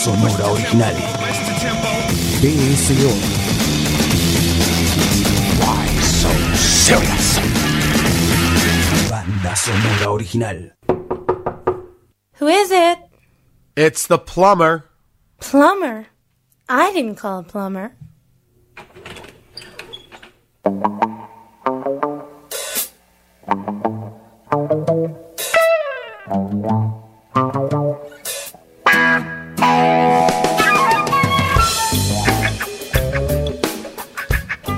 [0.05, 0.97] sonora original.
[2.43, 3.11] BSO.
[5.61, 5.87] Why
[6.21, 7.39] so serious?
[9.09, 10.61] Banda sonora original.
[12.35, 12.99] Who is it?
[13.77, 14.91] It's the plumber.
[15.41, 16.09] Plumber.
[16.69, 17.97] I didn't call a plumber.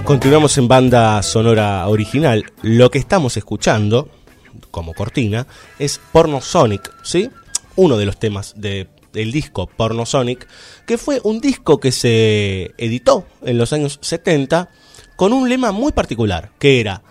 [0.06, 2.44] Continuamos en banda sonora original.
[2.62, 4.08] Lo que estamos escuchando,
[4.70, 5.48] como cortina,
[5.80, 7.28] es Porno Sonic, ¿sí?
[7.74, 10.46] Uno de los temas de, del disco Porno Sonic,
[10.86, 14.70] que fue un disco que se editó en los años 70
[15.16, 17.02] con un lema muy particular, que era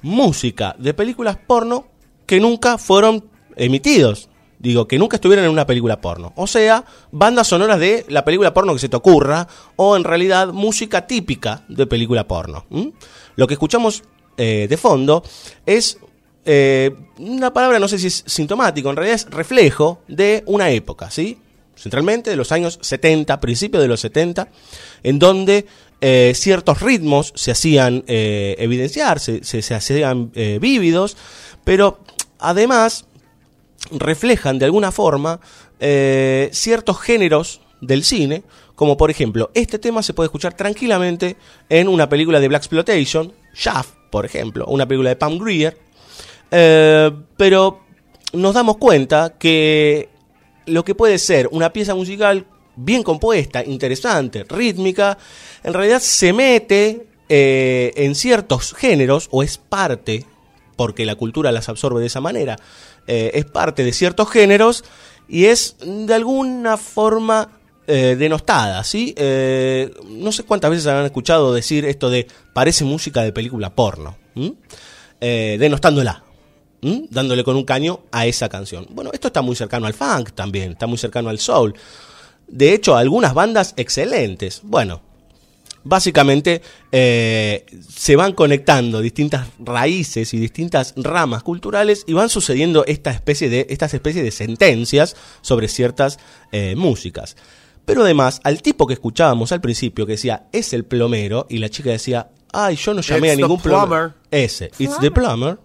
[0.00, 1.88] música de películas porno
[2.24, 3.26] que nunca fueron
[3.56, 4.30] emitidos.
[4.62, 6.32] Digo, que nunca estuvieron en una película porno.
[6.36, 10.48] O sea, bandas sonoras de la película porno que se te ocurra, o en realidad
[10.52, 12.64] música típica de película porno.
[13.34, 14.04] Lo que escuchamos
[14.36, 15.24] eh, de fondo
[15.66, 15.98] es
[16.44, 21.10] eh, una palabra, no sé si es sintomático, en realidad es reflejo de una época,
[21.10, 21.38] ¿sí?
[21.74, 24.48] Centralmente de los años 70, principios de los 70,
[25.02, 25.66] en donde
[26.00, 31.16] eh, ciertos ritmos se hacían evidenciar, se, se- hacían vívidos,
[31.64, 31.98] pero
[32.38, 33.06] además
[33.90, 35.40] reflejan de alguna forma
[35.80, 41.36] eh, ciertos géneros del cine, como por ejemplo, este tema se puede escuchar tranquilamente
[41.68, 45.78] en una película de Black Exploitation, Shaft, por ejemplo, una película de Pam Grier,
[46.50, 47.80] eh, pero
[48.32, 50.08] nos damos cuenta que
[50.66, 55.18] lo que puede ser una pieza musical bien compuesta, interesante, rítmica,
[55.62, 60.24] en realidad se mete eh, en ciertos géneros o es parte,
[60.76, 62.56] porque la cultura las absorbe de esa manera,
[63.06, 64.84] eh, es parte de ciertos géneros
[65.28, 67.48] y es de alguna forma
[67.86, 69.14] eh, denostada, ¿sí?
[69.16, 74.16] Eh, no sé cuántas veces han escuchado decir esto de parece música de película porno,
[75.20, 76.24] denostándola,
[76.80, 78.86] dándole con un caño a esa canción.
[78.90, 81.74] Bueno, esto está muy cercano al funk también, está muy cercano al soul.
[82.46, 84.60] De hecho, algunas bandas excelentes.
[84.62, 85.00] Bueno,
[85.84, 93.10] básicamente eh, se van conectando distintas raíces y distintas ramas culturales y van sucediendo esta
[93.10, 96.18] especie de, estas especies de sentencias sobre ciertas
[96.52, 97.36] eh, músicas.
[97.84, 101.68] Pero además, al tipo que escuchábamos al principio que decía, es el plomero, y la
[101.68, 103.86] chica decía, ay, yo no llamé It's a ningún plomero.
[103.88, 104.14] plumber.
[104.30, 105.58] Ese, it's the plumber.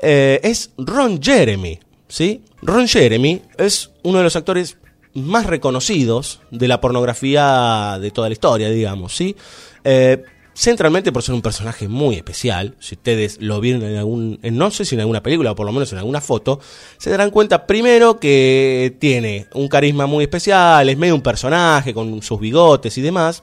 [0.00, 2.42] Eh, es Ron Jeremy, ¿sí?
[2.60, 4.76] Ron Jeremy es uno de los actores
[5.14, 9.36] más reconocidos de la pornografía de toda la historia, digamos, ¿sí?
[9.84, 10.22] Eh,
[10.54, 14.84] centralmente por ser un personaje muy especial, si ustedes lo vieron en algún, no sé
[14.84, 16.60] si en alguna película o por lo menos en alguna foto,
[16.96, 22.22] se darán cuenta primero que tiene un carisma muy especial, es medio un personaje con
[22.22, 23.42] sus bigotes y demás,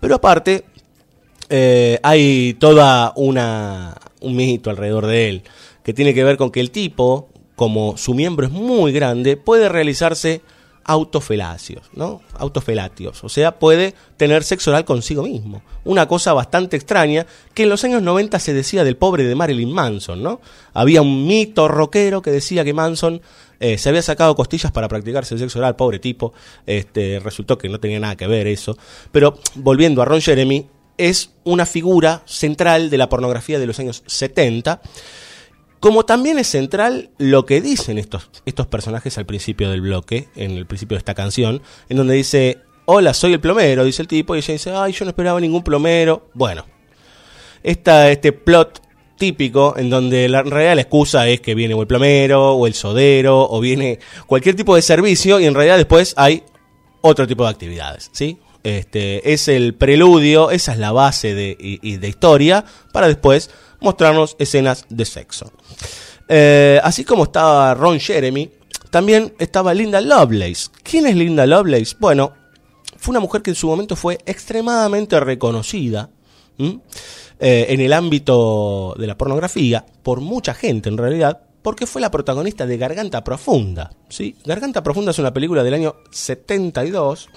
[0.00, 0.64] pero aparte
[1.48, 5.42] eh, hay toda una un mito alrededor de él
[5.82, 9.68] que tiene que ver con que el tipo, como su miembro es muy grande, puede
[9.68, 10.40] realizarse
[10.84, 12.20] autofelacios, ¿no?
[12.38, 15.62] Autofelatios, o sea, puede tener sexo oral consigo mismo.
[15.84, 19.72] Una cosa bastante extraña que en los años 90 se decía del pobre de Marilyn
[19.72, 20.40] Manson, ¿no?
[20.72, 23.22] Había un mito rockero que decía que Manson
[23.60, 26.34] eh, se había sacado costillas para practicarse el sexo oral, pobre tipo.
[26.66, 28.76] Este, resultó que no tenía nada que ver eso.
[29.10, 30.66] Pero volviendo a Ron Jeremy,
[30.98, 34.80] es una figura central de la pornografía de los años 70.
[35.84, 40.52] Como también es central lo que dicen estos, estos personajes al principio del bloque, en
[40.52, 41.60] el principio de esta canción,
[41.90, 45.04] en donde dice, hola, soy el plomero, dice el tipo, y ella dice, ay, yo
[45.04, 46.30] no esperaba ningún plomero.
[46.32, 46.64] Bueno,
[47.62, 48.80] esta, este plot
[49.18, 52.66] típico en donde la, en realidad la excusa es que viene o el plomero, o
[52.66, 56.44] el sodero, o viene cualquier tipo de servicio, y en realidad después hay
[57.02, 58.38] otro tipo de actividades, ¿sí?
[58.62, 63.50] Este, es el preludio, esa es la base de, y, de historia, para después
[63.84, 65.52] mostrarnos escenas de sexo.
[66.28, 68.50] Eh, así como estaba Ron Jeremy,
[68.90, 70.68] también estaba Linda Lovelace.
[70.82, 71.96] ¿Quién es Linda Lovelace?
[71.98, 72.32] Bueno,
[72.96, 76.10] fue una mujer que en su momento fue extremadamente reconocida.
[76.58, 82.10] Eh, en el ámbito de la pornografía, por mucha gente en realidad, porque fue la
[82.10, 83.90] protagonista de Garganta Profunda.
[84.08, 84.36] ¿sí?
[84.44, 87.28] Garganta Profunda es una película del año 72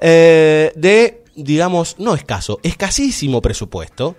[0.00, 4.16] eh, de, digamos, no escaso, escasísimo presupuesto,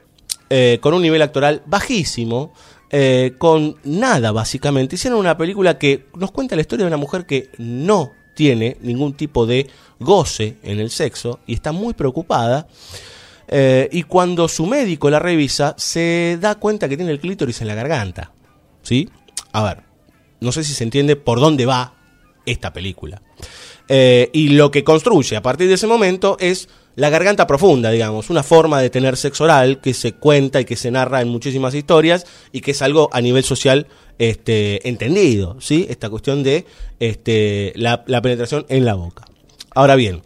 [0.54, 2.52] eh, con un nivel actoral bajísimo,
[2.90, 4.96] eh, con nada básicamente.
[4.96, 9.14] Hicieron una película que nos cuenta la historia de una mujer que no tiene ningún
[9.14, 9.70] tipo de
[10.02, 12.68] goce en el sexo y está muy preocupada.
[13.48, 17.70] Eh, y cuando su médico la revisa, se da cuenta que tiene el clítoris en
[17.70, 18.34] la garganta.
[18.82, 19.08] ¿Sí?
[19.54, 19.84] A ver,
[20.42, 21.94] no sé si se entiende por dónde va
[22.46, 23.22] esta película.
[23.88, 28.44] Y lo que construye a partir de ese momento es la garganta profunda, digamos, una
[28.44, 32.26] forma de tener sexo oral que se cuenta y que se narra en muchísimas historias
[32.52, 33.88] y que es algo a nivel social
[34.20, 35.86] este, entendido, ¿sí?
[35.90, 36.66] Esta cuestión de
[37.00, 39.26] este, la, penetración en la boca.
[39.74, 40.22] Ahora bien,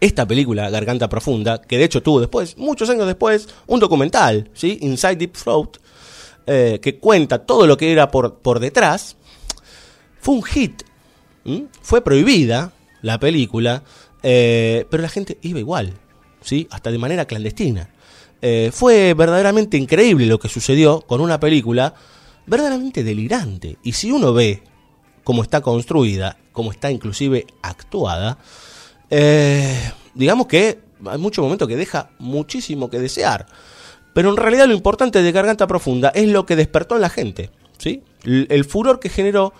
[0.00, 4.78] esta película, Garganta Profunda, que de hecho tuvo después, muchos años después, un documental, ¿sí?
[4.82, 5.78] Inside Deep Throat,
[6.46, 9.16] eh, que cuenta todo lo que era por, por detrás,
[10.20, 10.82] fue un hit.
[11.80, 13.82] Fue prohibida la película,
[14.22, 15.94] eh, pero la gente iba igual,
[16.42, 16.66] ¿sí?
[16.70, 17.90] Hasta de manera clandestina.
[18.40, 21.94] Eh, fue verdaderamente increíble lo que sucedió con una película
[22.46, 23.78] verdaderamente delirante.
[23.82, 24.62] Y si uno ve
[25.24, 28.38] cómo está construida, cómo está inclusive actuada,
[29.10, 33.46] eh, digamos que hay muchos momentos que deja muchísimo que desear.
[34.14, 37.50] Pero en realidad lo importante de Garganta Profunda es lo que despertó en la gente,
[37.78, 38.02] ¿sí?
[38.24, 39.52] El, el furor que generó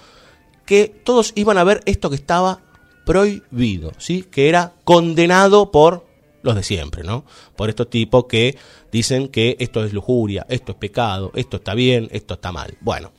[0.65, 2.61] que todos iban a ver esto que estaba
[3.09, 4.23] prohibido, ¿sí?
[4.31, 6.05] Que era condenado por
[6.43, 7.25] los de siempre, ¿no?
[7.57, 8.59] Por estos tipos que
[8.93, 12.77] dicen que esto es lujuria, esto es pecado, esto está bien, esto está mal.
[12.83, 13.13] Bueno,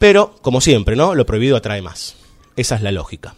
[0.00, 1.14] pero como siempre, ¿no?
[1.14, 2.16] Lo prohibido atrae más.
[2.56, 3.36] Esa es la lógica.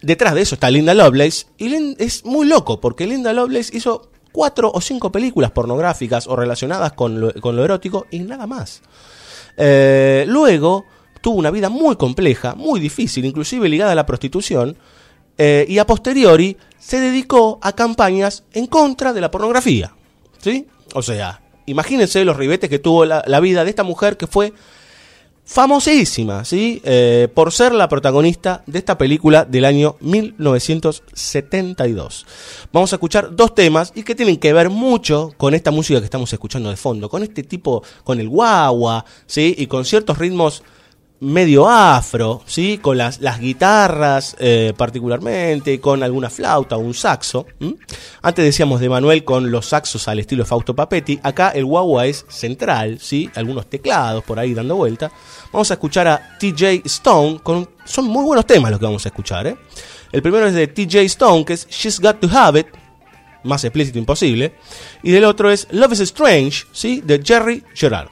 [0.00, 4.72] Detrás de eso está Linda Lovelace y es muy loco porque Linda Lovelace hizo cuatro
[4.72, 8.80] o cinco películas pornográficas o relacionadas con lo, con lo erótico y nada más.
[9.58, 10.86] Eh, luego
[11.22, 14.76] tuvo una vida muy compleja, muy difícil, inclusive ligada a la prostitución,
[15.38, 19.94] eh, y a posteriori se dedicó a campañas en contra de la pornografía.
[20.38, 20.66] ¿Sí?
[20.94, 24.52] O sea, imagínense los ribetes que tuvo la, vida de esta mujer que fue
[25.44, 26.80] famosísima, ¿sí?
[26.84, 32.26] Eh, por ser la protagonista de esta película del año 1972.
[32.72, 36.04] Vamos a escuchar dos temas y que tienen que ver mucho con esta música que
[36.04, 39.54] estamos escuchando de fondo, con este tipo, con el guagua, ¿sí?
[39.58, 40.62] Y con ciertos ritmos
[41.22, 42.78] medio afro, ¿sí?
[42.78, 47.46] Con las, las guitarras eh, particularmente, con alguna flauta o un saxo.
[48.22, 51.20] Antes decíamos de Manuel con los saxos al estilo Fausto Papetti.
[51.22, 53.30] Acá el guagua es central, ¿sí?
[53.36, 55.12] Algunos teclados por ahí dando vuelta.
[55.52, 57.38] Vamos a escuchar a TJ Stone.
[57.40, 59.56] Con, son muy buenos temas los que vamos a escuchar, ¿eh?
[60.10, 62.66] El primero es de TJ Stone, que es She's Got to Have It.
[63.44, 64.54] Más explícito imposible.
[65.04, 67.00] Y del otro es Love is Strange, ¿sí?
[67.00, 68.08] De Jerry Gerard.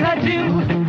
[0.00, 0.85] sadio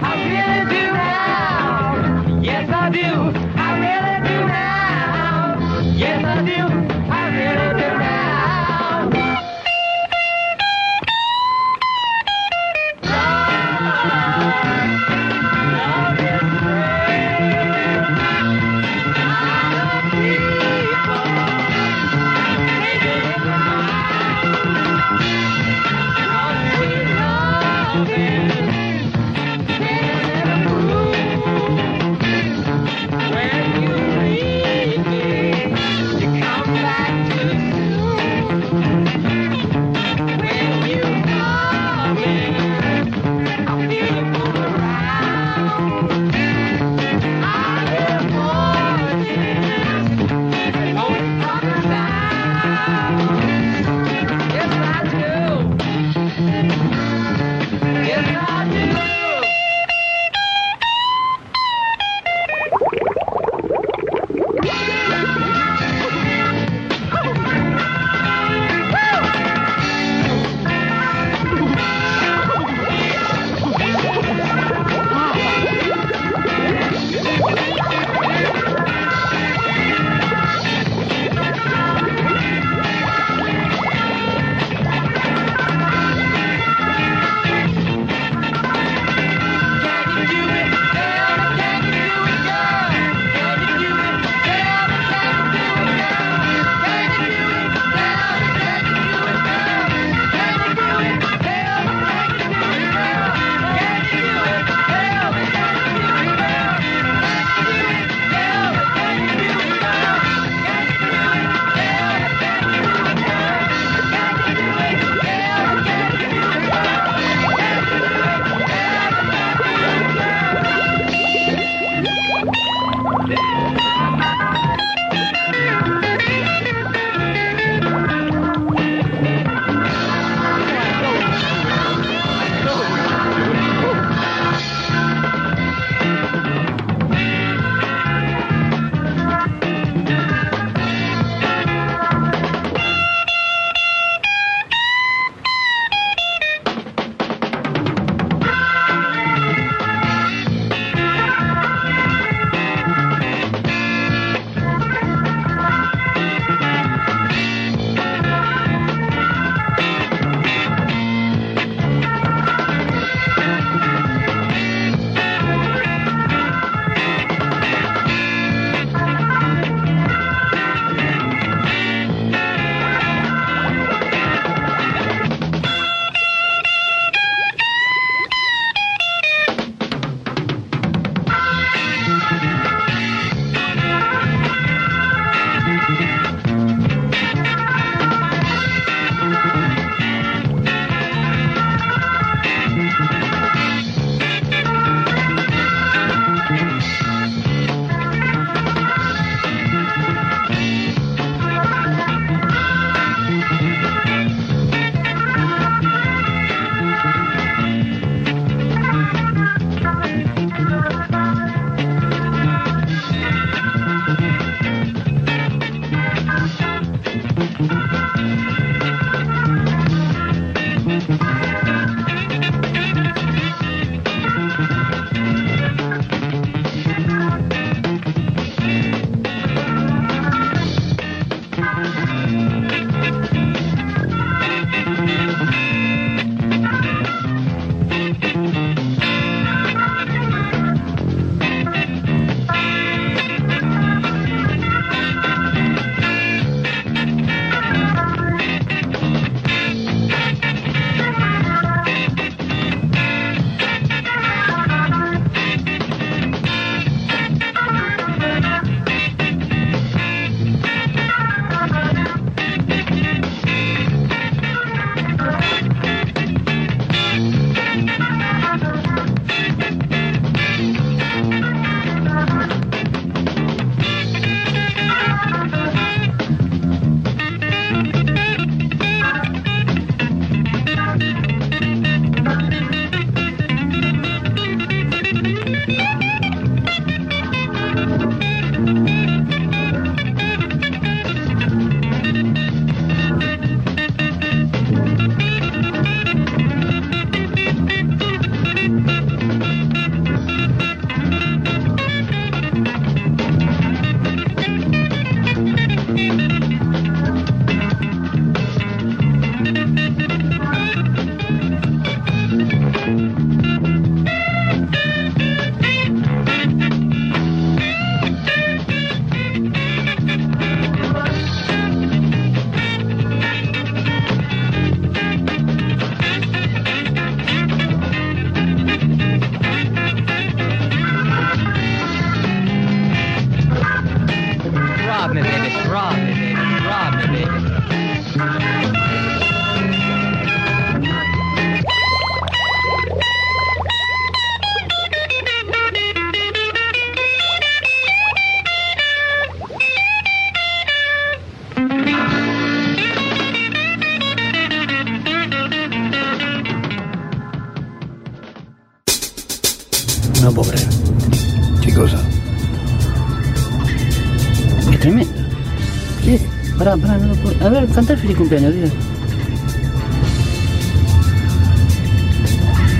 [367.78, 368.69] canta el feliz cumpleaños, diga.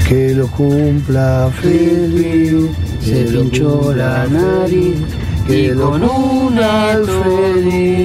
[0.10, 2.72] Que lo cumpla feliz.
[3.00, 4.96] Se pinchó la nariz
[5.48, 7.96] y con un Alfredito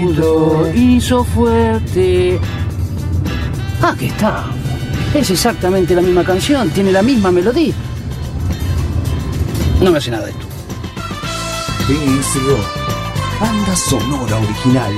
[0.75, 2.39] hizo fuerte.
[3.81, 4.45] Ah, que está.
[5.15, 7.73] Es exactamente la misma canción, tiene la misma melodía.
[9.81, 10.47] No me hace nada esto.
[11.89, 12.59] BSO.
[13.41, 14.93] Banda sonora original.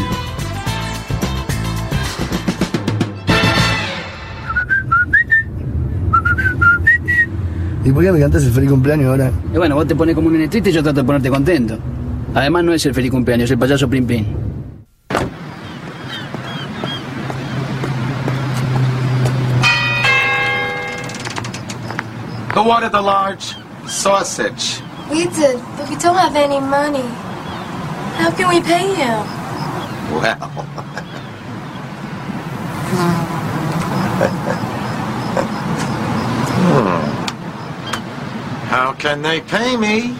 [7.84, 9.30] ¿Y por qué me cantas el feliz cumpleaños ahora?
[9.52, 11.78] Y bueno, vos te pones como un nene triste y yo trato de ponerte contento.
[12.34, 14.24] Además, no es el feliz cumpleaños, es el payaso Plim Plim.
[22.54, 23.54] Who wanted the large
[23.86, 24.80] sausage?
[25.10, 27.04] We did, but we don't have any money.
[28.16, 29.26] How can we pay him?
[30.14, 30.50] Well.
[36.64, 37.24] Hmm.
[38.74, 40.16] How can they pay me?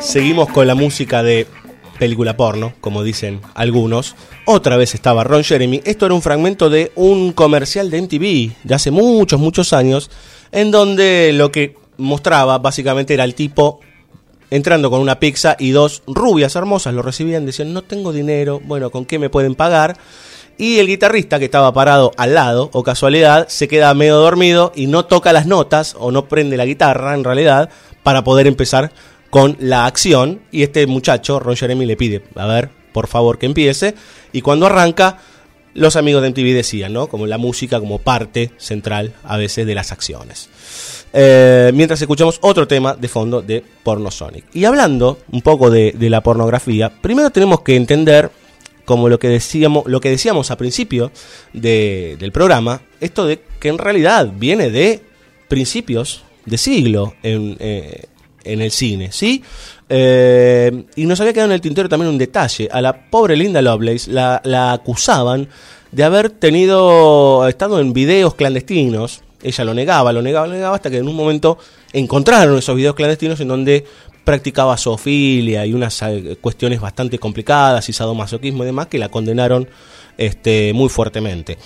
[0.00, 1.46] Seguimos con la música de
[1.98, 4.16] película porno, como dicen algunos.
[4.46, 5.80] Otra vez estaba Ron Jeremy.
[5.84, 10.10] Esto era un fragmento de un comercial de MTV de hace muchos, muchos años,
[10.52, 13.80] en donde lo que mostraba básicamente era el tipo
[14.50, 18.90] entrando con una pizza y dos rubias hermosas lo recibían, decían, no tengo dinero, bueno,
[18.90, 19.96] ¿con qué me pueden pagar?
[20.56, 24.86] Y el guitarrista que estaba parado al lado, o casualidad, se queda medio dormido y
[24.86, 27.70] no toca las notas, o no prende la guitarra en realidad,
[28.04, 28.92] para poder empezar
[29.34, 30.42] con la acción.
[30.52, 33.92] Y este muchacho, Ron Jeremy, le pide, a ver, por favor, que empiece.
[34.32, 35.18] Y cuando arranca,
[35.74, 37.08] los amigos de MTV decían, ¿no?
[37.08, 40.48] Como la música como parte central a veces de las acciones.
[41.12, 44.44] Eh, mientras escuchamos otro tema de fondo de Pornosonic.
[44.54, 48.30] Y hablando un poco de, la pornografía, primero tenemos que entender
[48.84, 51.10] como lo que decíamos, lo que decíamos a principio
[51.52, 55.02] de- del programa, esto de que en realidad viene de
[55.48, 58.04] principios de siglo eh,
[58.44, 59.42] en el cine, ¿sí?
[59.88, 62.68] Eh, y nos había quedado en el tintero también un detalle.
[62.70, 65.48] A la pobre Linda Lovelace la, acusaban
[65.92, 69.22] de haber tenido, estado en videos clandestinos.
[69.42, 71.58] Ella lo negaba, lo negaba, lo negaba, hasta que en un momento
[71.92, 73.84] encontraron esos videos clandestinos en donde
[74.24, 79.68] practicaba zoofilia y unas eh, cuestiones bastante complicadas y sadomasoquismo y demás que la condenaron
[80.16, 81.58] este, muy fuertemente.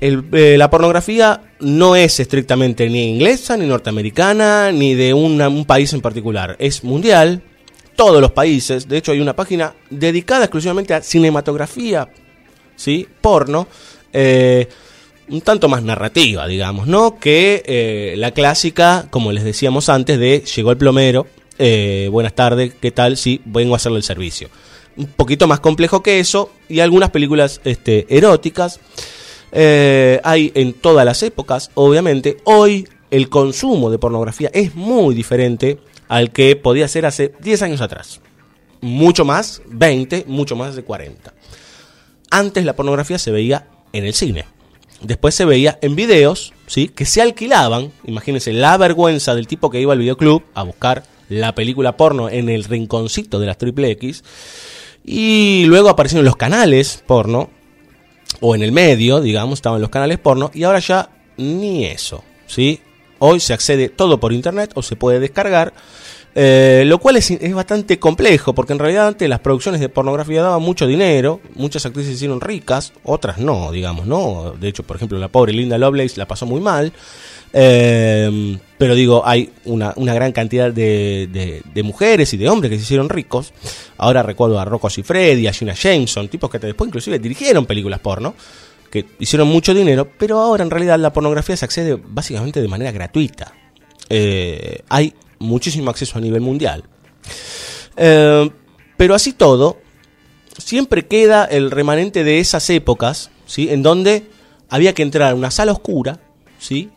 [0.00, 6.00] Eh, la pornografía no es estrictamente ni inglesa, ni norteamericana, ni de un país en
[6.00, 6.56] particular.
[6.58, 7.42] Es mundial,
[7.96, 8.88] todos los países.
[8.88, 12.08] De hecho, hay una página dedicada exclusivamente a cinematografía,
[12.76, 13.06] ¿sí?
[13.20, 13.66] porno,
[14.12, 14.68] eh,
[15.28, 17.18] un tanto más narrativa, digamos, ¿no?
[17.18, 21.26] Que eh, la clásica, como les decíamos antes, de llegó el plomero,
[22.10, 23.16] buenas tardes, ¿qué tal?
[23.16, 24.50] Sí, vengo a hacerle el servicio.
[24.96, 28.80] Un poquito más complejo que eso, y algunas películas este, eróticas.
[29.56, 32.38] Eh, hay en todas las épocas, obviamente.
[32.44, 35.78] Hoy el consumo de pornografía es muy diferente
[36.08, 38.20] al que podía ser hace 10 años atrás.
[38.80, 41.32] Mucho más, 20, mucho más de 40.
[42.30, 44.44] Antes la pornografía se veía en el cine.
[45.00, 46.88] Después se veía en videos, ¿sí?
[46.88, 47.92] Que se alquilaban.
[48.04, 52.48] Imagínense la vergüenza del tipo que iba al videoclub a buscar la película porno en
[52.48, 54.24] el rinconcito de las triple X.
[55.04, 57.50] Y luego aparecieron los canales porno,
[58.40, 62.80] o en el medio, digamos, estaban los canales porno, y ahora ya ni eso, ¿sí?
[63.18, 65.72] Hoy se accede todo por internet o se puede descargar,
[66.34, 70.42] eh, lo cual es, es bastante complejo, porque en realidad antes las producciones de pornografía
[70.42, 74.54] daban mucho dinero, muchas actrices hicieron ricas, otras no, digamos, ¿no?
[74.60, 76.92] De hecho, por ejemplo, la pobre Linda Lovelace la pasó muy mal,
[77.56, 83.08] eh, pero digo, hay una, gran cantidad de, mujeres y de hombres que se hicieron
[83.08, 83.52] ricos.
[83.96, 88.34] Ahora recuerdo a Rocco Siffredi, a Gina Jameson, tipos que después inclusive dirigieron películas porno,
[88.90, 92.90] que hicieron mucho dinero, pero ahora en realidad la pornografía se accede básicamente de manera
[92.90, 93.54] gratuita.
[94.08, 96.82] Eh, hay muchísimo acceso a nivel mundial.
[97.96, 98.50] Eh,
[98.96, 99.78] pero así todo,
[100.58, 103.68] siempre queda el remanente de esas épocas, ¿sí?
[103.70, 104.26] En donde
[104.68, 106.18] había que entrar a una sala oscura,
[106.58, 106.90] ¿sí?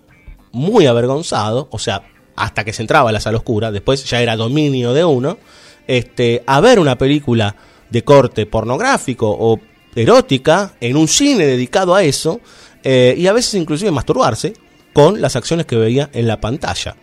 [0.57, 2.01] Muy avergonzado, o sea,
[2.35, 5.37] hasta que se entraba a la sala oscura, después ya era dominio de uno,
[5.85, 7.55] este, a ver una película
[7.91, 9.59] de corte pornográfico o
[9.95, 12.41] erótica en un cine dedicado a eso,
[12.83, 14.53] eh, y a veces inclusive masturbarse
[14.93, 16.95] con las acciones que veía en la pantalla.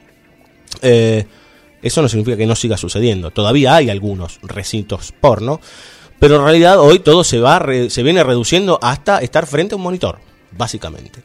[0.82, 1.24] Eh,
[1.80, 3.30] eso no significa que no siga sucediendo.
[3.30, 5.60] Todavía hay algunos recintos porno,
[6.18, 9.82] pero en realidad hoy todo se va se viene reduciendo hasta estar frente a un
[9.82, 10.18] monitor,
[10.50, 11.22] básicamente.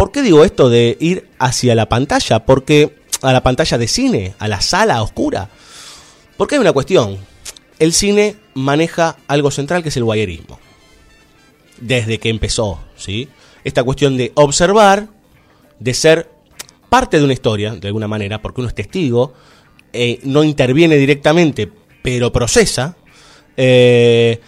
[0.00, 2.46] ¿Por qué digo esto de ir hacia la pantalla?
[2.46, 5.50] Porque a la pantalla de cine, a la sala oscura.
[6.38, 7.18] Porque hay una cuestión.
[7.78, 10.58] El cine maneja algo central que es el guayerismo.
[11.82, 13.28] Desde que empezó, ¿sí?
[13.62, 15.08] Esta cuestión de observar,
[15.78, 16.30] de ser
[16.88, 19.34] parte de una historia, de alguna manera, porque uno es testigo,
[19.92, 21.70] eh, no interviene directamente,
[22.00, 22.96] pero procesa,
[23.54, 24.40] eh,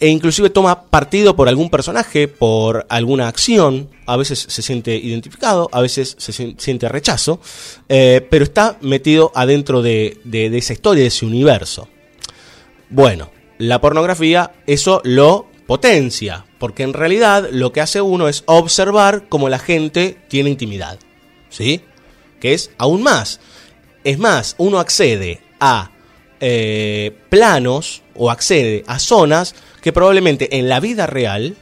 [0.00, 5.68] e inclusive toma partido por algún personaje, por alguna acción, a veces se siente identificado,
[5.72, 7.40] a veces se siente rechazo,
[7.88, 11.88] eh, pero está metido adentro de, de, esa historia, de ese universo.
[12.90, 19.28] Bueno, la pornografía eso lo potencia, porque en realidad lo que hace uno es observar
[19.28, 20.98] cómo la gente tiene intimidad,
[21.50, 21.82] ¿sí?
[22.40, 23.40] Que es aún más.
[24.04, 25.90] Es más, uno accede a
[26.40, 31.56] eh, planos o accede a zonas que probablemente en la vida real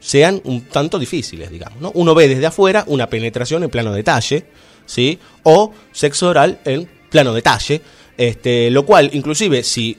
[0.00, 1.80] sean un tanto difíciles, digamos.
[1.80, 1.90] ¿no?
[1.94, 4.44] Uno ve desde afuera una penetración en plano detalle,
[4.84, 5.18] ¿sí?
[5.42, 7.80] O sexo oral en plano detalle,
[8.16, 9.96] este, lo cual, inclusive, si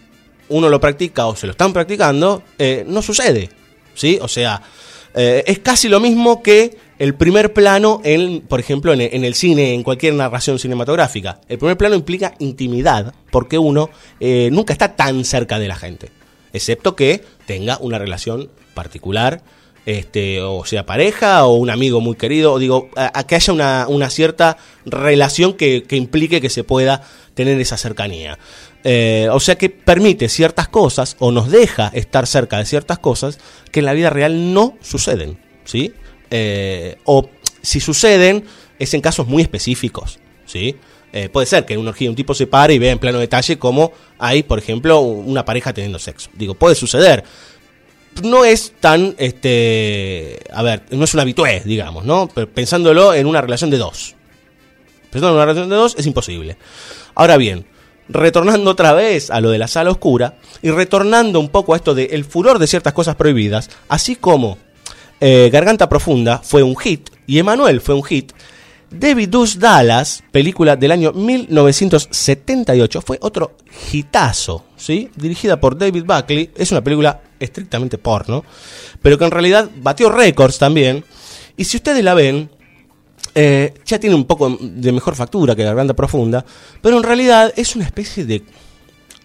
[0.50, 3.50] uno lo practica o se lo están practicando, eh, no sucede,
[3.94, 4.18] ¿sí?
[4.22, 4.62] O sea,
[5.14, 9.74] eh, es casi lo mismo que el primer plano, en, por ejemplo, en, el cine,
[9.74, 11.42] en cualquier narración cinematográfica.
[11.48, 13.90] El primer plano implica intimidad, porque uno
[14.20, 16.10] eh, nunca está tan cerca de la gente,
[16.54, 19.42] excepto que tenga una relación particular,
[19.88, 23.54] este, o sea pareja o un amigo muy querido, o digo, a, que haya
[23.88, 27.02] una, cierta relación que, implique que se pueda
[27.34, 28.38] tener esa cercanía.
[28.84, 33.40] Eh, o sea que permite ciertas cosas o nos deja estar cerca de ciertas cosas
[33.72, 35.94] que en la vida real no suceden, ¿sí?
[36.30, 37.30] Eh, o
[37.62, 38.44] si suceden,
[38.78, 40.76] es en casos muy específicos, ¿sí?
[41.18, 43.18] Eh, puede ser que en una orgía un tipo se pare y vea en plano
[43.18, 46.30] detalle cómo hay, por ejemplo, una pareja teniendo sexo.
[46.34, 47.24] Digo, puede suceder.
[48.22, 52.30] No es tan, este, a ver, no es un habitué, digamos, ¿no?
[52.32, 54.14] Pero pensándolo en una relación de dos.
[55.10, 56.56] Pensándolo en una relación de dos es imposible.
[57.16, 57.66] Ahora bien,
[58.10, 61.96] retornando otra vez a lo de la sala oscura y retornando un poco a esto
[61.96, 64.60] del furor de ciertas cosas prohibidas, así como
[65.20, 68.34] eh, Garganta Profunda fue un hit y Emanuel fue un hit.
[68.90, 73.58] David Deuce Dallas, película del año 1978, fue otro
[73.92, 75.10] hitazo, ¿sí?
[75.16, 78.44] Dirigida por David Buckley, es una película estrictamente porno,
[79.02, 81.04] pero que en realidad batió récords también.
[81.58, 82.50] Y si ustedes la ven,
[83.36, 86.46] eh, ya tiene un poco de mejor factura que Garganta Profunda,
[86.82, 88.44] pero en realidad es una especie de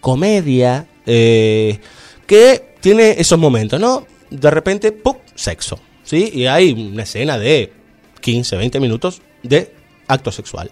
[0.01, 1.79] comedia eh,
[2.27, 4.05] que tiene esos momentos, ¿no?
[4.33, 5.17] de repente, ¡pum!
[5.35, 5.79] sexo.
[6.03, 6.31] ¿Sí?
[6.33, 7.71] Y hay una escena de
[8.19, 9.71] 15, 20 minutos de
[10.07, 10.71] acto sexual.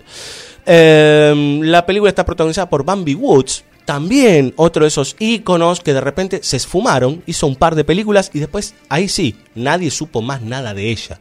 [0.66, 6.02] Em, la película está protagonizada por Bambi Woods, también otro de esos íconos que de
[6.02, 10.42] repente se esfumaron, hizo un par de películas y después, ahí sí, nadie supo más
[10.42, 11.20] nada de ella.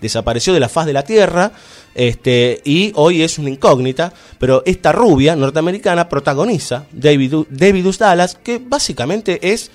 [0.00, 1.52] Desapareció de la faz de la Tierra
[1.94, 8.58] este, y hoy es una incógnita, pero esta rubia norteamericana protagoniza David, David Dallas, que
[8.58, 9.70] básicamente es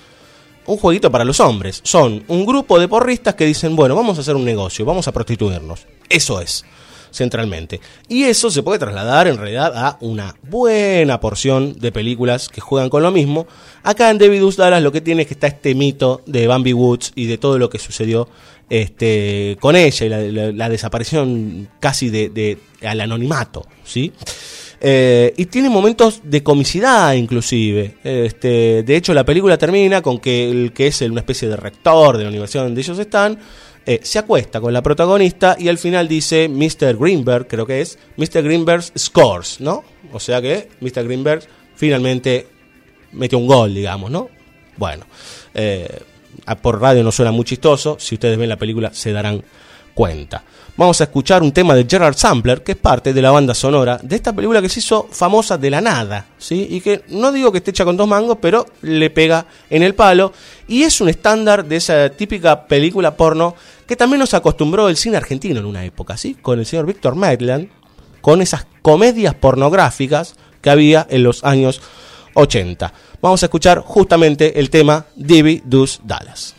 [0.66, 1.80] un jueguito para los hombres.
[1.82, 5.12] Son un grupo de porristas que dicen, bueno, vamos a hacer un negocio, vamos a
[5.12, 5.86] prostituirnos.
[6.08, 6.64] Eso es,
[7.12, 7.80] centralmente.
[8.08, 12.90] Y eso se puede trasladar en realidad a una buena porción de películas que juegan
[12.90, 13.46] con lo mismo.
[13.82, 17.12] Acá en David Dallas lo que tiene es que está este mito de Bambi Woods
[17.14, 18.28] y de todo lo que sucedió
[18.68, 24.12] este, con ella y la, desaparición casi de, de, al anonimato, ¿sí?
[24.82, 27.96] Eh, y tiene momentos de comicidad inclusive.
[28.02, 32.16] Este, de hecho, la película termina con que el que es una especie de rector
[32.16, 33.38] de la universidad donde ellos están,
[33.90, 36.96] eh, se acuesta con la protagonista y al final dice Mr.
[36.96, 38.40] Greenberg, creo que es, Mr.
[38.40, 39.82] Greenberg scores, ¿no?
[40.12, 41.02] O sea que Mr.
[41.02, 41.42] Greenberg
[41.74, 42.46] finalmente
[43.10, 44.28] metió un gol, digamos, ¿no?
[44.76, 45.06] Bueno,
[45.54, 45.88] eh,
[46.62, 49.42] por radio no suena muy chistoso, si ustedes ven la película se darán
[50.76, 54.00] Vamos a escuchar un tema de Gerard Sampler, que es parte de la banda sonora
[54.02, 56.66] de esta película que se hizo famosa de la nada, ¿sí?
[56.70, 59.94] Y que no digo que esté hecha con dos mangos, pero le pega en el
[59.94, 60.32] palo.
[60.68, 63.54] Y es un estándar de esa típica película porno
[63.86, 66.34] que también nos acostumbró el cine argentino en una época, ¿sí?
[66.40, 67.68] Con el señor Víctor Maitland,
[68.22, 71.82] con esas comedias pornográficas que había en los años
[72.34, 72.92] 80.
[73.20, 76.54] Vamos a escuchar justamente el tema Divi Dus Dallas.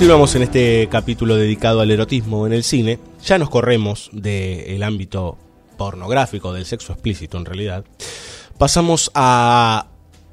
[0.00, 2.98] Continuamos en este capítulo dedicado al erotismo en el cine.
[3.22, 5.36] Ya nos corremos del ámbito
[5.76, 7.84] pornográfico, del sexo explícito en realidad.
[8.56, 9.88] Pasamos a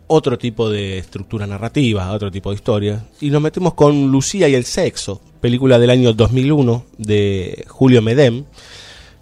[0.07, 3.05] otro tipo de estructura narrativa, a otro tipo de historia.
[3.19, 8.45] Y nos metemos con Lucía y el sexo, película del año 2001 de Julio Medem,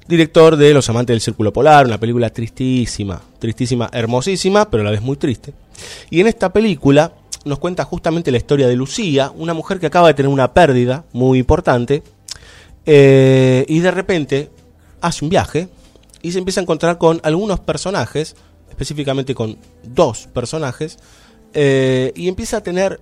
[0.07, 4.91] director de Los amantes del círculo polar, una película tristísima, tristísima, hermosísima, pero a la
[4.91, 5.55] vez muy triste.
[6.11, 7.13] Y en esta película
[7.45, 11.05] nos cuenta justamente la historia de Lucía, una mujer que acaba de tener una pérdida
[11.13, 12.03] muy importante
[12.85, 14.49] eh, y de repente
[14.99, 15.69] hace un viaje
[16.21, 18.35] y se empieza a encontrar con algunos personajes,
[18.69, 20.97] específicamente con dos personajes,
[21.53, 22.99] eh, y empieza a tener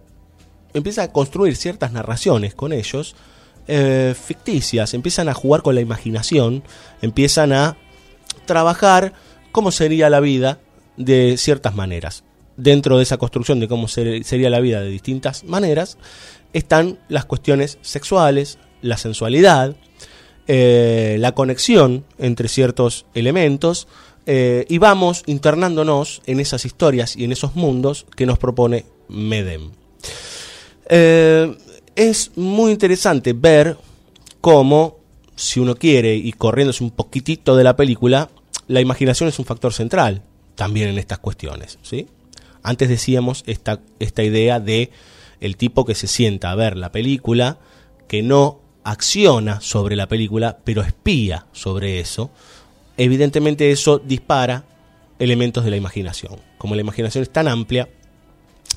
[0.74, 3.16] empieza a construir ciertas narraciones con ellos
[3.68, 6.64] eh, ficticias, empiezan a jugar con la imaginación,
[7.02, 7.78] empiezan a
[8.46, 9.14] trabajar
[9.52, 10.60] cómo sería la vida
[10.98, 12.24] de ciertas maneras.
[12.58, 15.98] Dentro de esa construcción de cómo ser- sería la vida de distintas maneras,
[16.54, 19.76] están las cuestiones sexuales, la sensualidad,
[20.48, 23.88] eh, la conexión entre ciertos elementos,
[24.26, 29.72] eh, y vamos internándonos en esas historias y en esos mundos que nos propone Medem.
[30.90, 31.56] Eh,
[31.96, 33.78] es muy interesante ver
[34.42, 35.00] cómo,
[35.36, 38.30] si uno quiere, y corriéndose un poquitito de la película,
[38.68, 40.22] la imaginación es un factor central
[40.56, 41.80] también en estas cuestiones.
[41.82, 42.08] ¿sí?
[42.64, 44.90] Antes decíamos esta, esta idea de
[45.42, 47.60] el tipo que se sienta a ver la película,
[48.08, 52.32] que no acciona sobre la película, pero espía sobre eso.
[52.98, 54.66] Evidentemente eso dispara
[55.20, 56.40] elementos de la imaginación.
[56.58, 57.90] Como la imaginación es tan amplia,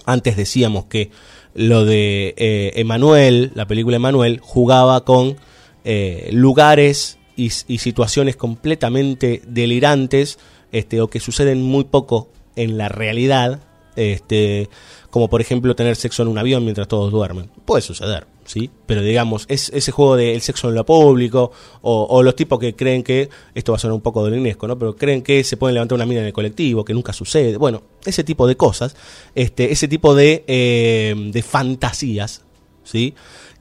[0.04, 1.10] antes decíamos que
[1.54, 5.36] lo de eh, Emanuel, la película Emanuel, jugaba con
[5.84, 10.38] eh, lugares y, y situaciones completamente delirantes
[10.72, 13.60] este, o que suceden muy poco en la realidad,
[13.96, 14.68] este,
[15.10, 17.50] como por ejemplo tener sexo en un avión mientras todos duermen.
[17.64, 18.70] Puede suceder, ¿sí?
[18.86, 21.50] Pero digamos, es ese juego del sexo en lo público,
[21.82, 24.68] o, o los tipos que creen que, esto va a sonar un poco de UNESCO,
[24.68, 24.78] ¿no?
[24.78, 27.56] Pero creen que se pueden levantar una mina en el colectivo, que nunca sucede.
[27.56, 28.94] Bueno, ese tipo de cosas,
[29.34, 32.42] este, ese tipo de, eh, de fantasías,
[32.84, 33.14] ¿sí?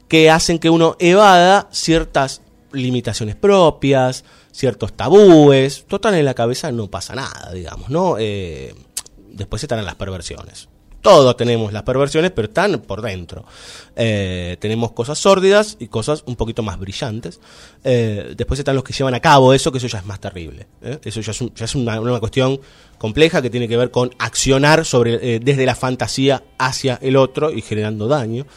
[0.07, 2.41] Que hacen que uno evada ciertas
[2.71, 5.85] limitaciones propias, ciertos tabúes.
[5.87, 8.17] Total, en la cabeza no pasa nada, digamos, ¿no?
[8.19, 8.73] Eh,
[9.35, 10.69] después están las perversiones.
[11.05, 13.45] Todos tenemos las perversiones, pero están por dentro.
[13.95, 17.39] Eh, tenemos cosas sórdidas y cosas un poquito más brillantes.
[17.83, 20.65] Eh, después están los que llevan a cabo eso, que eso ya es más terrible.
[20.81, 20.97] ¿eh?
[21.03, 22.59] Eso ya es, una, una cuestión
[22.97, 27.51] compleja que tiene que ver con accionar sobre, eh, desde la fantasía hacia el otro
[27.51, 28.47] y generando daño.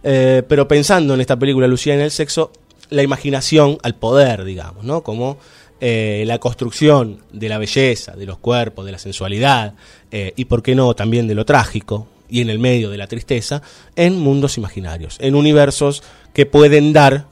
[0.00, 2.52] Pero pensando en esta película Lucía en el sexo,
[2.90, 5.02] la imaginación al poder, digamos, ¿no?
[5.02, 5.38] Como
[5.80, 9.74] eh, la construcción de la belleza, de los cuerpos, de la sensualidad,
[10.10, 13.06] eh, y por qué no también de lo trágico, y en el medio de la
[13.06, 13.62] tristeza,
[13.94, 17.26] en mundos imaginarios, en universos que pueden dar,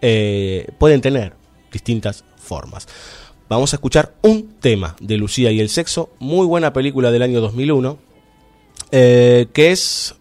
[0.00, 1.34] eh, pueden tener
[1.72, 2.88] distintas formas.
[3.48, 7.40] Vamos a escuchar un tema de Lucía y el sexo, muy buena película del año
[7.40, 7.98] 2001,
[8.92, 10.14] eh, que es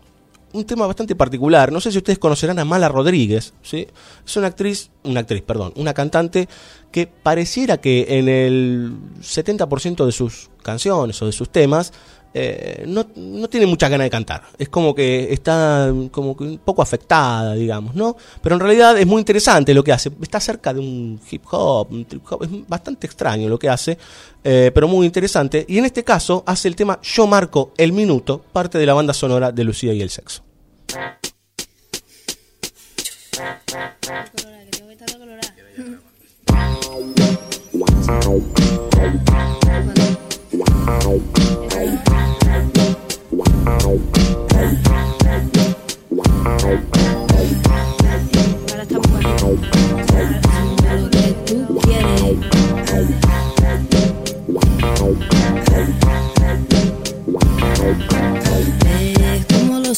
[0.52, 1.72] un tema bastante particular.
[1.72, 3.88] No sé si ustedes conocerán a Mala Rodríguez, ¿sí?
[4.26, 6.48] Es una actriz, una actriz, perdón, una cantante
[6.92, 11.94] que pareciera que en el 70% de sus canciones o de sus temas
[12.32, 14.44] eh, no, no tiene muchas ganas de cantar.
[14.58, 18.16] Es como que está como que un poco afectada, digamos, ¿no?
[18.42, 20.12] Pero en realidad es muy interesante lo que hace.
[20.22, 22.44] Está cerca de un hip hop, un trip hop.
[22.44, 23.98] Es bastante extraño lo que hace,
[24.44, 25.66] eh, pero muy interesante.
[25.68, 29.14] Y en este caso hace el tema Yo marco el minuto, parte de la banda
[29.14, 30.44] sonora de Lucía y el sexo.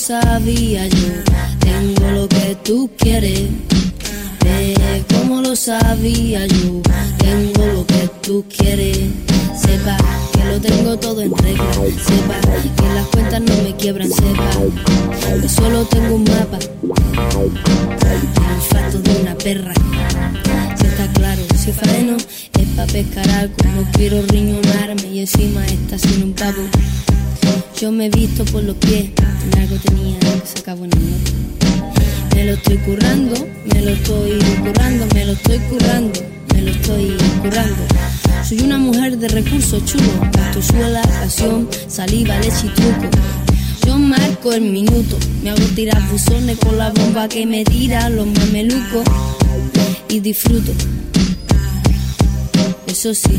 [0.02, 1.14] Sabía yo,
[1.60, 2.90] tengo lo que tú
[50.32, 50.72] disfruto.
[52.88, 53.38] Eso sí,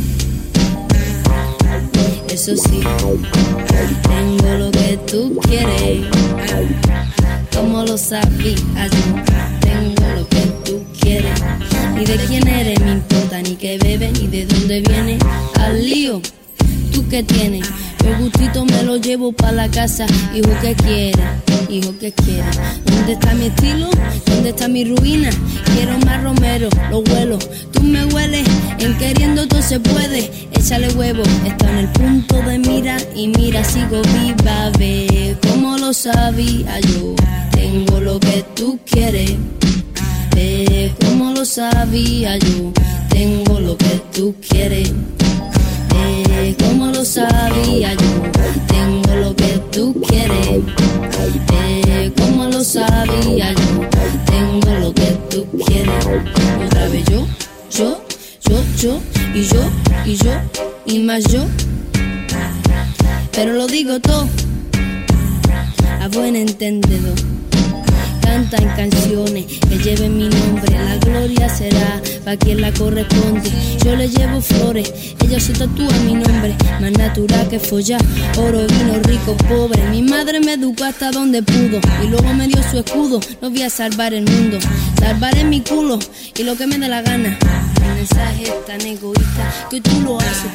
[77.83, 78.01] follar,
[78.39, 79.83] oro, vino, rico, pobre.
[79.91, 83.21] Mi madre me educó hasta donde pudo y luego me dio su escudo.
[83.41, 84.59] No voy a salvar el mundo,
[85.01, 85.99] salvaré mi culo
[86.37, 87.37] y lo que me dé la gana.
[87.83, 90.53] El mensaje es tan egoísta que tú lo haces,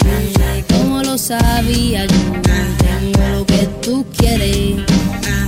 [0.70, 2.18] como lo sabía yo.
[2.78, 4.78] Tengo lo que tú quieres.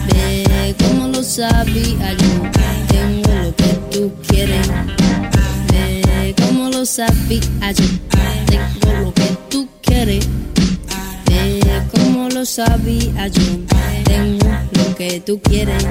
[0.09, 2.51] Ve como lo sabía yo,
[2.89, 4.67] tengo lo que tú quieres.
[5.71, 7.85] Ve como lo sabía yo,
[12.65, 13.41] sabía yo,
[14.03, 15.81] tengo lo que tú quieres.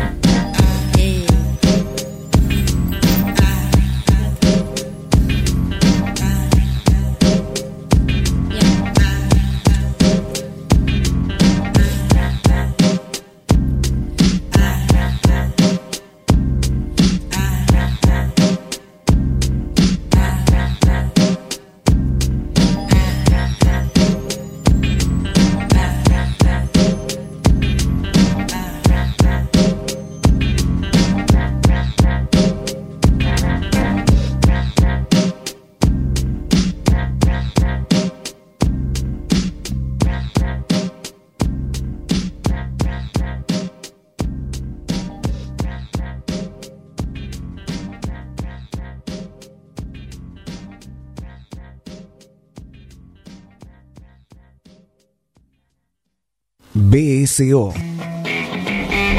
[57.29, 57.75] BSO.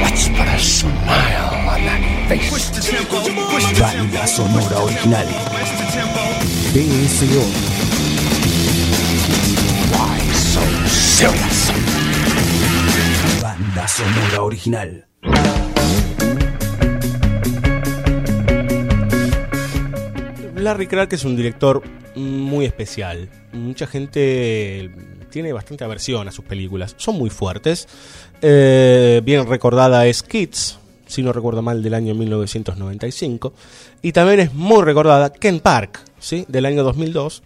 [0.01, 2.49] Let's put a smile on that face.
[3.79, 5.27] Banda sonora original.
[6.73, 7.43] BSO.
[9.93, 11.71] Why so serious?
[13.41, 15.05] Banda sonora original.
[20.55, 21.83] Larry Clark es un director
[22.15, 23.29] muy especial.
[23.53, 24.89] Mucha gente
[25.29, 26.95] tiene bastante aversión a sus películas.
[26.97, 27.87] Son muy fuertes.
[28.41, 33.53] Eh, bien recordada es Kids, si no recuerdo mal, del año 1995.
[34.01, 36.45] Y también es muy recordada Ken Park, ¿sí?
[36.47, 37.43] del año 2002.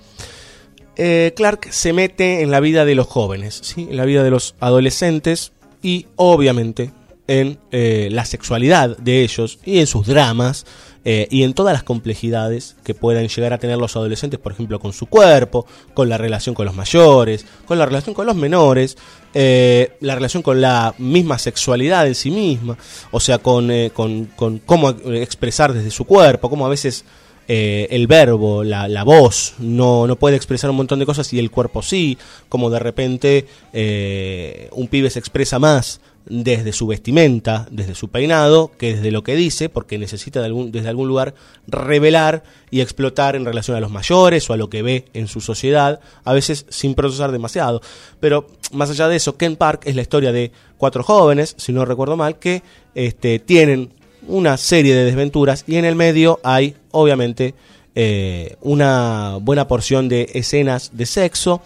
[0.96, 3.88] Eh, Clark se mete en la vida de los jóvenes, ¿sí?
[3.90, 5.52] en la vida de los adolescentes
[5.82, 6.92] y obviamente
[7.28, 10.66] en eh, la sexualidad de ellos y en sus dramas
[11.06, 14.80] eh, y en todas las complejidades que puedan llegar a tener los adolescentes, por ejemplo,
[14.80, 18.98] con su cuerpo, con la relación con los mayores, con la relación con los menores,
[19.34, 22.78] eh, la relación con la misma sexualidad en sí misma,
[23.12, 27.04] o sea, con, eh, con, con cómo expresar desde su cuerpo, cómo a veces
[27.48, 31.40] eh, el verbo, la, la voz, no, no, puede expresar un montón de cosas y
[31.40, 32.18] el cuerpo sí,
[32.48, 38.72] como de repente eh, un pibe se expresa más desde su vestimenta, desde su peinado,
[38.78, 41.34] que desde lo que dice, porque necesita de algún, desde algún lugar
[41.68, 45.42] revelar y explotar en relación a los mayores o a lo que ve en su
[45.42, 47.82] sociedad, a veces sin procesar demasiado.
[48.20, 51.86] Pero más allá de eso, Ken Park es la historia de cuatro jóvenes, si no
[51.86, 52.64] recuerdo mal, que
[52.96, 53.92] este, tienen
[54.28, 57.54] una serie de desventuras y en el medio hay, obviamente,
[57.96, 61.62] eh, una buena porción de escenas de sexo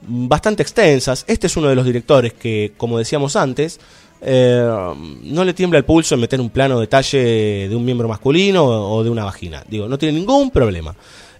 [0.00, 1.24] bastante extensas.
[1.26, 3.80] Este es uno de los directores que, como decíamos antes,
[4.20, 8.64] eh, no le tiembla el pulso en meter un plano detalle de un miembro masculino
[8.64, 9.62] o, de una vagina.
[9.68, 10.94] Digo, no tiene ningún problema.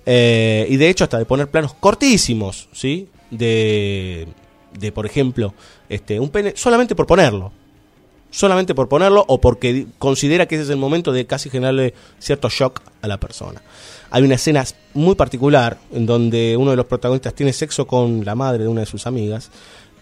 [0.06, 3.08] Eh, y de hecho, hasta de poner planos cortísimos, ¿sí?
[3.30, 4.26] De,
[4.78, 5.54] de por ejemplo,
[5.88, 7.52] este, un pene, solamente por ponerlo.
[8.30, 12.50] Solamente por ponerlo o porque considera que ese es el momento de casi generarle cierto
[12.50, 13.62] shock a la persona.
[14.10, 18.34] Hay una escena muy particular en donde uno de los protagonistas tiene sexo con la
[18.34, 19.50] madre de una de sus amigas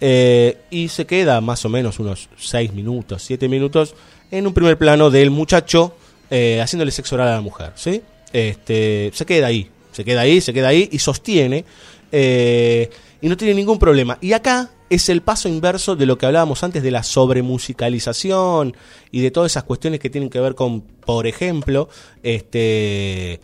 [0.01, 3.94] eh, y se queda más o menos unos 6 minutos, 7 minutos
[4.31, 5.94] en un primer plano del muchacho
[6.31, 7.73] eh, haciéndole sexo oral a la mujer.
[7.77, 8.02] ¿sí?
[8.32, 11.64] Este, se queda ahí, se queda ahí, se queda ahí y sostiene
[12.12, 12.90] eh,
[13.20, 14.18] y no tiene ningún problema.
[14.20, 18.77] Y acá es el paso inverso de lo que hablábamos antes de la sobremusicalización
[19.10, 21.89] y de todas esas cuestiones que tienen que ver con, por ejemplo,
[22.23, 23.40] este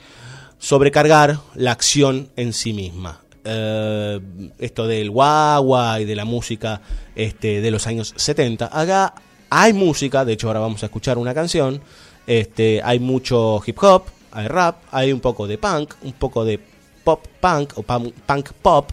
[0.58, 3.21] sobrecargar la acción en sí misma.
[3.44, 4.20] Eh,
[4.60, 6.80] esto del guagua y de la música
[7.16, 8.66] este, de los años 70.
[8.72, 9.14] Acá
[9.50, 11.80] hay música, de hecho ahora vamos a escuchar una canción,
[12.26, 16.60] este, hay mucho hip hop, hay rap, hay un poco de punk, un poco de
[17.02, 18.92] pop punk o punk, pop,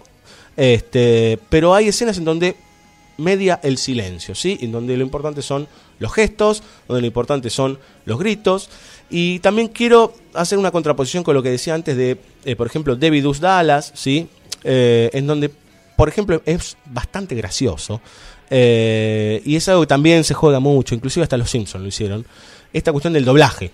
[0.58, 2.56] este, pero hay escenas en donde
[3.18, 4.58] media el silencio, ¿sí?
[4.62, 5.68] En donde lo importante son
[6.00, 8.70] los gestos, donde lo importante son los gritos.
[9.10, 12.96] Y también quiero hacer una contraposición con lo que decía antes de, eh, por ejemplo,
[12.96, 14.30] David Dallas, ¿sí?
[14.64, 15.52] Eh, en donde,
[15.96, 18.02] por ejemplo, es bastante gracioso.
[18.50, 22.26] eh, y es algo que también se juega mucho, inclusive hasta los Simpsons lo hicieron.
[22.74, 23.72] Esta cuestión del doblaje,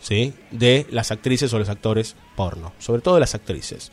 [0.00, 0.32] ¿sí?
[0.50, 3.92] De las actrices o los actores porno, sobre todo las actrices.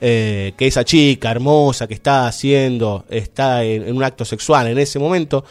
[0.00, 4.98] Eh, que esa chica hermosa que está haciendo, está en un acto sexual en ese
[4.98, 5.44] momento,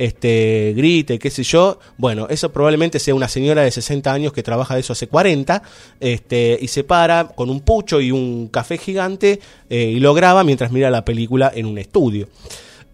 [0.00, 4.42] este, grite, qué sé yo, bueno, eso probablemente sea una señora de 60 años que
[4.42, 5.62] trabaja de eso hace 40,
[6.00, 10.42] este, y se para con un pucho y un café gigante eh, y lo graba
[10.42, 12.28] mientras mira la película en un estudio.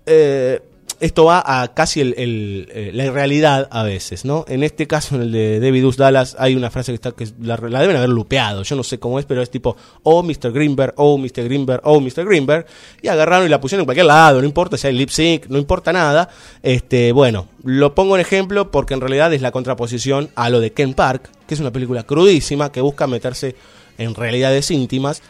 [0.05, 0.61] Eh,
[1.01, 4.45] esto va a casi el, eh, la irrealidad a veces, ¿no?
[4.49, 7.27] En este caso, en el de David Us Dallas, hay una frase que está que
[7.41, 10.53] la, la deben haber lupeado, yo no sé cómo es, pero es tipo, oh Mr.
[10.53, 11.45] Greenberg, oh Mr.
[11.45, 12.25] Greenberg, oh Mr.
[12.25, 12.67] Greenberg,
[13.03, 15.59] y agarraron y la pusieron en cualquier lado, no importa si hay lip sync, no
[15.59, 16.29] importa nada.
[16.63, 20.73] Este, bueno, lo pongo en ejemplo porque en realidad es la contraposición a lo de
[20.73, 23.57] Ken Park, que es una película crudísima que busca meterse
[23.99, 25.23] en realidades íntimas.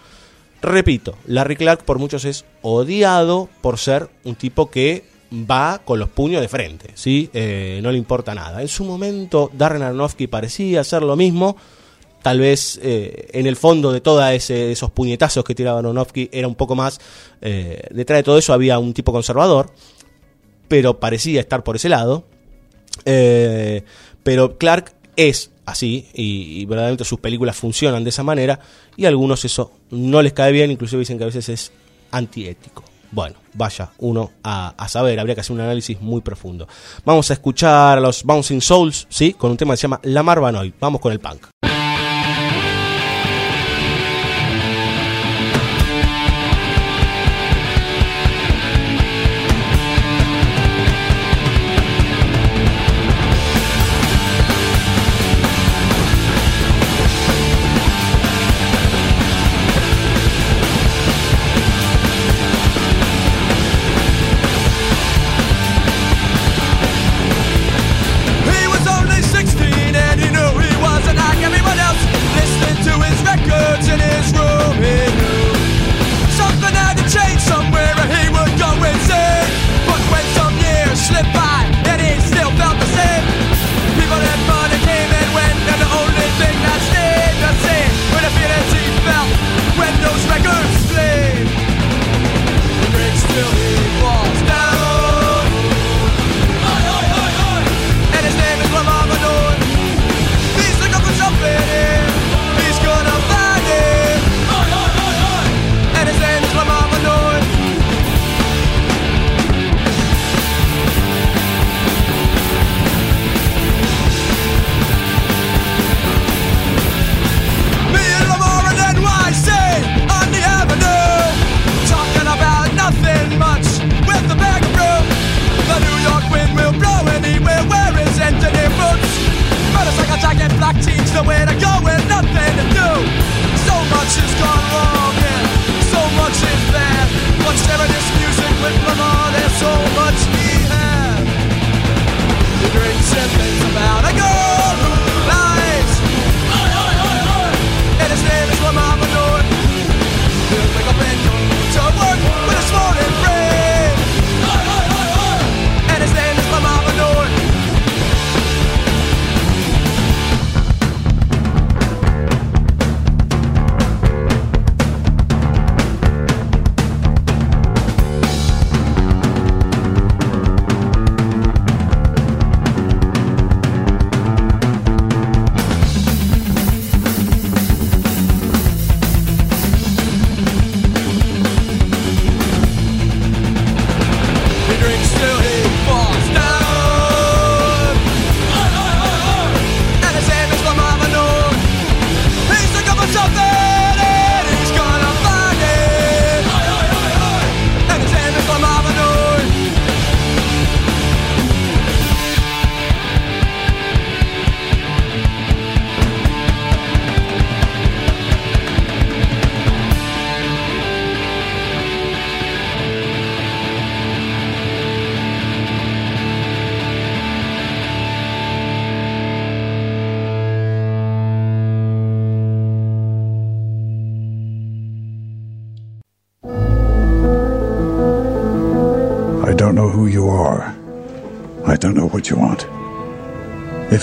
[0.63, 6.09] Repito, Larry Clark por muchos es odiado por ser un tipo que va con los
[6.09, 7.31] puños de frente, ¿sí?
[7.33, 8.63] Eh, no le importa nada.
[8.63, 11.57] En su momento, Darren Aronofsky parecía hacer lo mismo.
[12.23, 16.55] Tal vez eh, en el fondo de todos esos puñetazos que tiraba Aronofsky era un
[16.55, 17.01] poco más.
[17.41, 19.73] Eh, detrás de todo eso había un tipo conservador,
[20.69, 22.25] pero parecía estar por ese lado.
[23.05, 28.59] Pero Clark es así y, y verdaderamente sus películas funcionan de esa manera
[28.97, 31.73] y a algunos eso no les cae bien, inclusive dicen que a veces es
[32.11, 32.83] antiético.
[33.17, 36.69] Bueno, vaya uno a, a, saber, habría que hacer un análisis muy profundo.
[37.03, 39.33] Vamos a escuchar a los Bouncing Souls, ¿sí?
[39.33, 40.75] Con un tema que se llama La Marvanoid.
[40.79, 41.47] Vamos con el punk.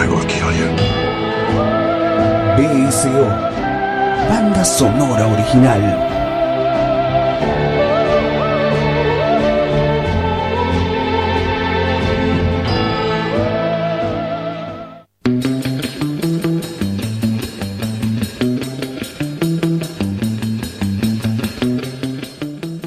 [0.00, 0.68] I will kill you.
[2.56, 3.24] BSO.
[4.30, 5.82] Banda sonora original.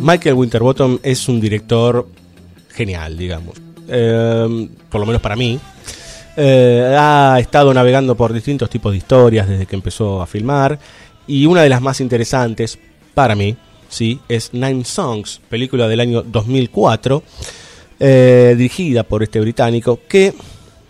[0.01, 2.07] Michael Winterbottom es un director
[2.71, 3.61] genial, digamos.
[3.87, 5.59] Eh, por lo menos para mí.
[6.35, 10.79] Eh, ha estado navegando por distintos tipos de historias desde que empezó a filmar.
[11.27, 12.77] Y una de las más interesantes,
[13.13, 13.55] para mí,
[13.87, 17.23] sí, es Nine Songs, película del año 2004,
[17.99, 20.33] eh, dirigida por este británico, que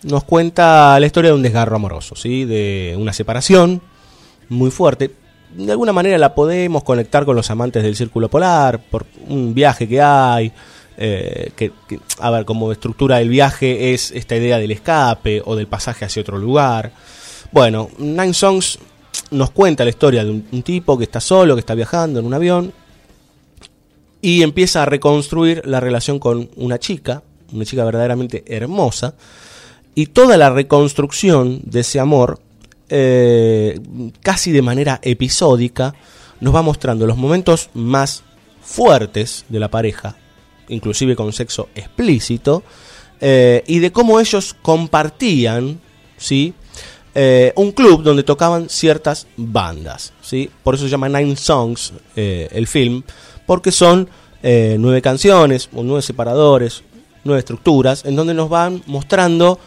[0.02, 2.44] nos cuenta la historia de un desgarro amoroso, ¿sí?
[2.44, 3.80] de una separación
[4.48, 5.12] muy fuerte.
[5.54, 9.86] De alguna manera la podemos conectar con los amantes del círculo polar, por un viaje
[9.86, 10.52] que hay,
[10.96, 11.72] eh, que,
[12.18, 16.22] a ver, como estructura del viaje es esta idea del escape o del pasaje hacia
[16.22, 16.92] otro lugar.
[17.52, 18.78] Bueno, Nine Songs
[19.30, 22.26] nos cuenta la historia de un, un, tipo que está solo, que está viajando en
[22.26, 22.72] un avión
[24.20, 27.22] y empieza a reconstruir la relación con una chica,
[27.52, 29.14] una chica verdaderamente hermosa,
[29.94, 32.40] y toda la reconstrucción de ese amor,
[32.88, 33.78] eh,
[34.22, 35.94] casi de manera episódica,
[36.40, 38.22] nos va mostrando los momentos más
[38.62, 40.16] fuertes de la pareja,
[40.68, 42.62] inclusive con sexo explícito,
[43.20, 45.80] eh, y de cómo ellos compartían,
[46.16, 46.52] ¿sí?
[47.14, 50.50] Eh, un club donde tocaban ciertas bandas, ¿sí?
[50.62, 53.02] Por eso se llama Nine Songs eh, el film,
[53.46, 54.08] porque son
[54.42, 56.82] nueve canciones, o nueve separadores,
[57.24, 59.58] nueve estructuras, en donde nos van mostrando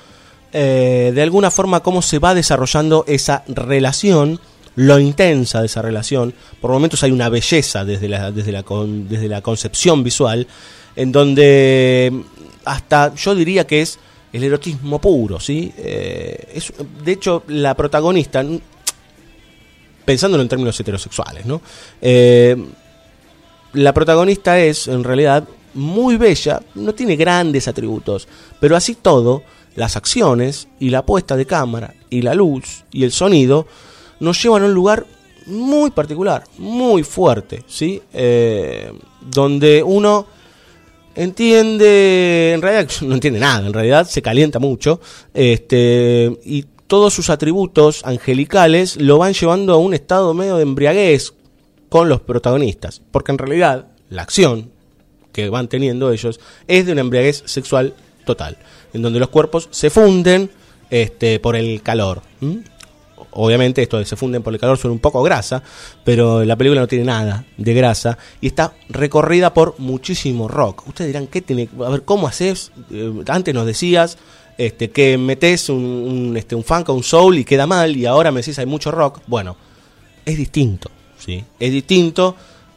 [0.52, 4.40] de alguna forma cómo se va desarrollando esa relación,
[4.76, 6.36] lo intensa de esa relación.
[6.62, 8.64] Por momentos hay una belleza desde la, desde la,
[9.10, 10.46] desde la concepción visual,
[10.98, 12.12] en donde
[12.66, 14.00] hasta yo diría que es
[14.34, 15.72] el erotismo puro, ¿sí?
[15.78, 18.44] Eh, es, de hecho, la protagonista,
[20.04, 21.62] pensándolo en términos heterosexuales, ¿no?
[22.02, 22.58] Eh,
[23.74, 28.28] la protagonista es, en realidad, muy bella, no tiene grandes atributos,
[28.60, 29.44] pero así todo,
[29.76, 33.68] las acciones y la puesta de cámara y la luz y el sonido
[34.20, 35.06] nos llevan a un lugar
[35.46, 38.02] muy particular, muy fuerte, ¿sí?
[38.12, 38.92] Eh,
[39.22, 40.37] donde uno
[41.18, 45.02] entiende, en realidad no entiende nada, en realidad se calienta mucho,
[45.34, 51.34] este, y todos sus atributos angelicales lo van llevando a un estado medio de embriaguez
[51.90, 54.72] con los protagonistas, porque en realidad la acción
[55.34, 57.94] que van teniendo ellos es de una embriaguez sexual
[58.26, 58.58] total,
[58.94, 60.50] en donde los cuerpos se funden
[60.90, 62.22] este, por el calor.
[63.38, 65.64] Obviamente esto de se funden por el calor suena un poco grasa,
[66.04, 70.88] pero la película no tiene nada de grasa y está recorrida por muchísimo rock.
[70.88, 71.70] Ustedes dirán, ¿qué tiene?
[71.86, 72.72] A ver, ¿cómo haces?
[72.92, 74.18] Eh, antes nos decías
[74.58, 78.32] este, que metes un, este, un funk o un soul y queda mal y ahora
[78.32, 79.22] me decís hay mucho rock.
[79.28, 79.56] Bueno,
[80.26, 81.44] es distinto, ¿sí?
[81.60, 82.36] Es distinto.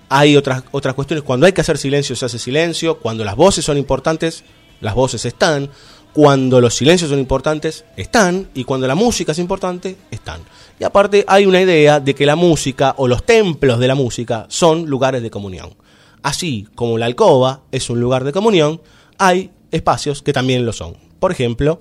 [0.08, 1.24] Hay otras, otras cuestiones.
[1.24, 2.98] Cuando hay que hacer silencio, se hace silencio.
[2.98, 4.44] Cuando las voces son importantes,
[4.80, 5.70] las voces están
[6.12, 10.40] cuando los silencios son importantes, están, y cuando la música es importante, están.
[10.78, 14.46] Y aparte hay una idea de que la música o los templos de la música
[14.48, 15.74] son lugares de comunión.
[16.22, 18.80] Así como la alcoba es un lugar de comunión,
[19.18, 20.96] hay espacios que también lo son.
[21.18, 21.80] Por ejemplo,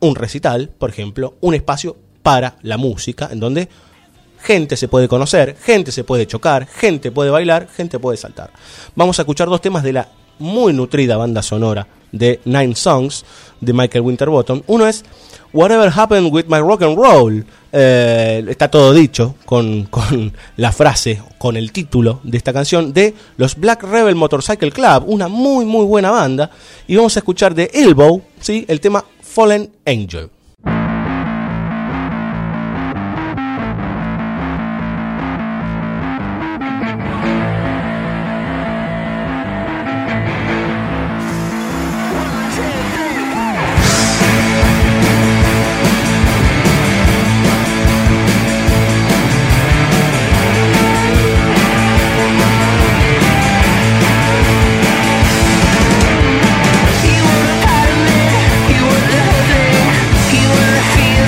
[0.00, 3.68] un recital, por ejemplo, un espacio para la música, en donde
[4.42, 8.50] gente se puede conocer, gente se puede chocar, gente puede bailar, gente puede saltar.
[8.94, 13.24] Vamos a escuchar dos temas de la muy nutrida banda sonora de Nine Songs
[13.60, 14.62] de Michael Winterbottom.
[14.66, 15.04] Uno es
[15.52, 17.44] Whatever Happened with My Rock and Roll.
[17.72, 23.14] Eh, está todo dicho con, con, la frase, con el título de esta canción de
[23.36, 26.50] los Black Rebel Motorcycle Club, una muy muy buena banda.
[26.86, 28.64] Y vamos a escuchar de Elbow, ¿sí?
[28.68, 30.30] el tema Fallen Angel.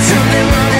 [0.08, 0.75] Something wrong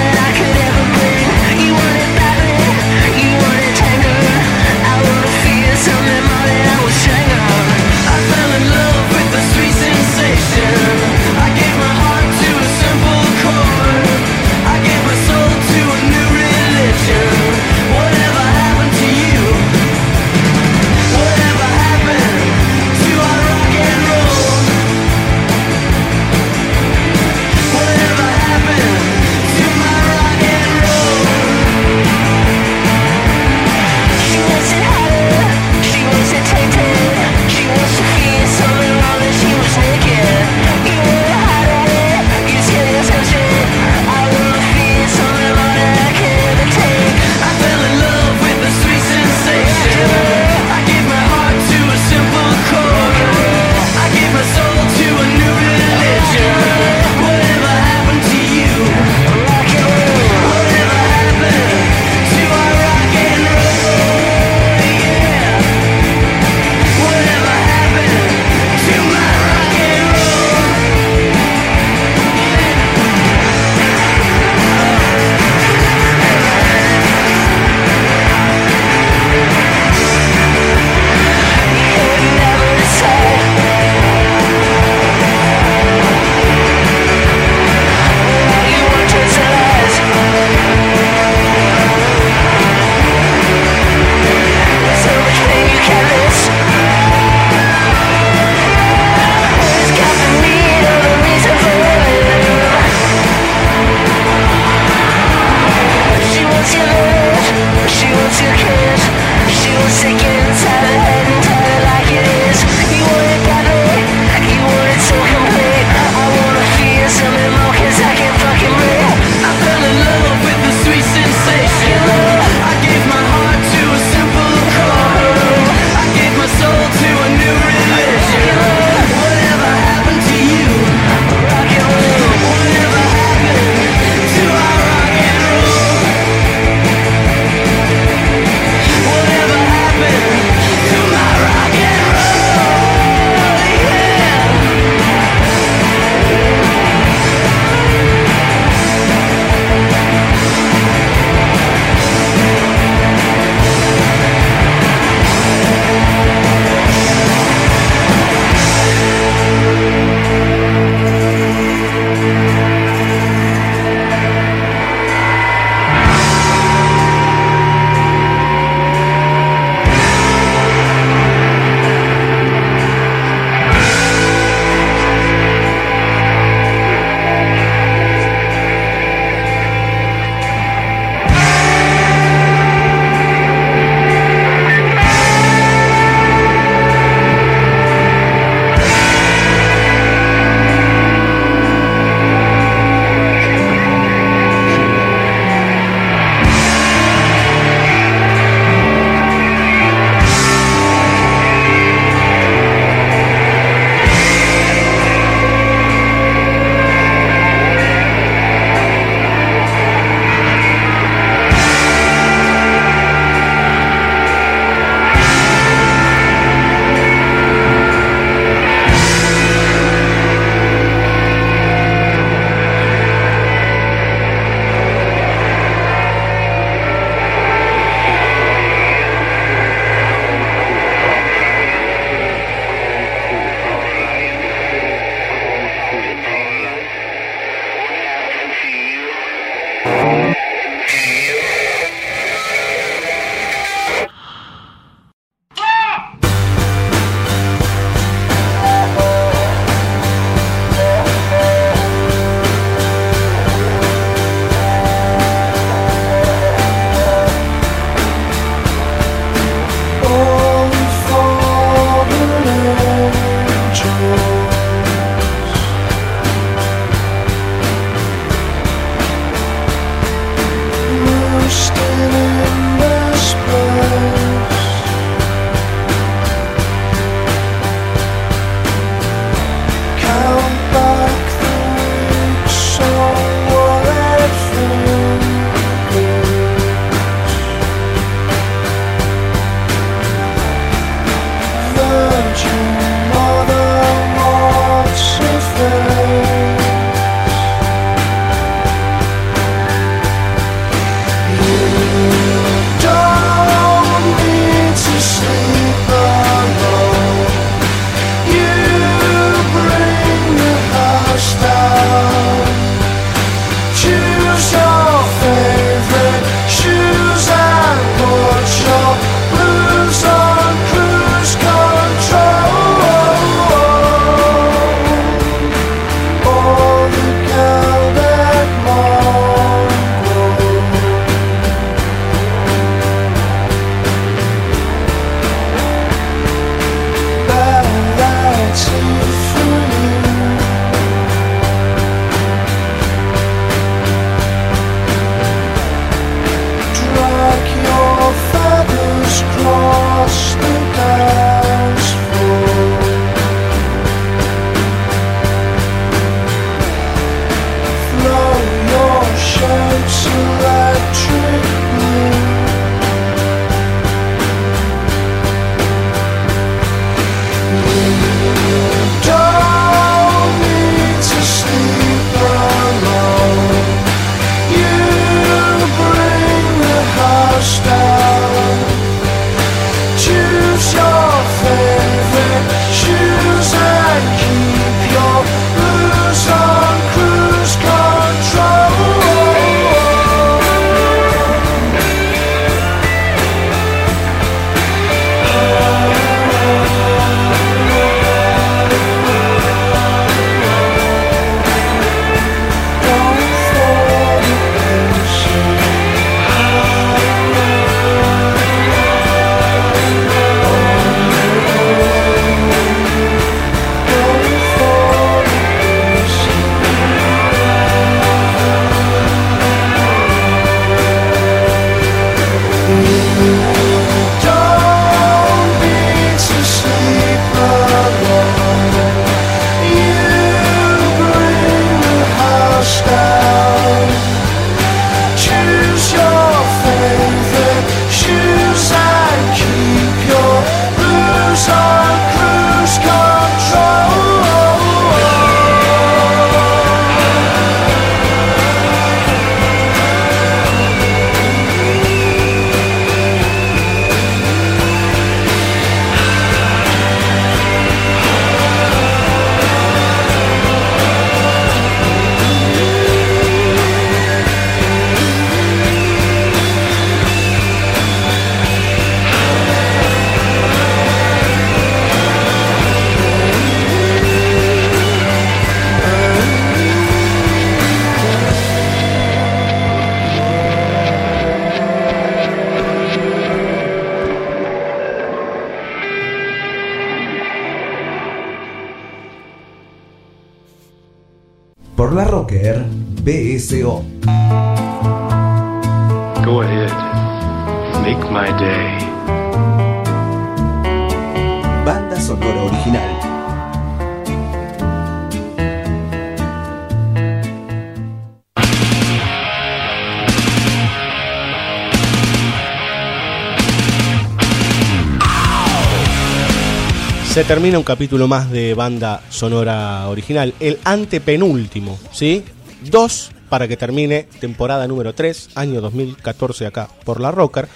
[517.27, 522.23] termina un capítulo más de banda sonora original, el antepenúltimo, ¿sí?
[522.69, 527.47] Dos para que termine temporada número 3, año 2014 acá por la Rocker.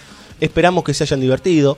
[0.41, 1.77] Esperamos que se hayan divertido.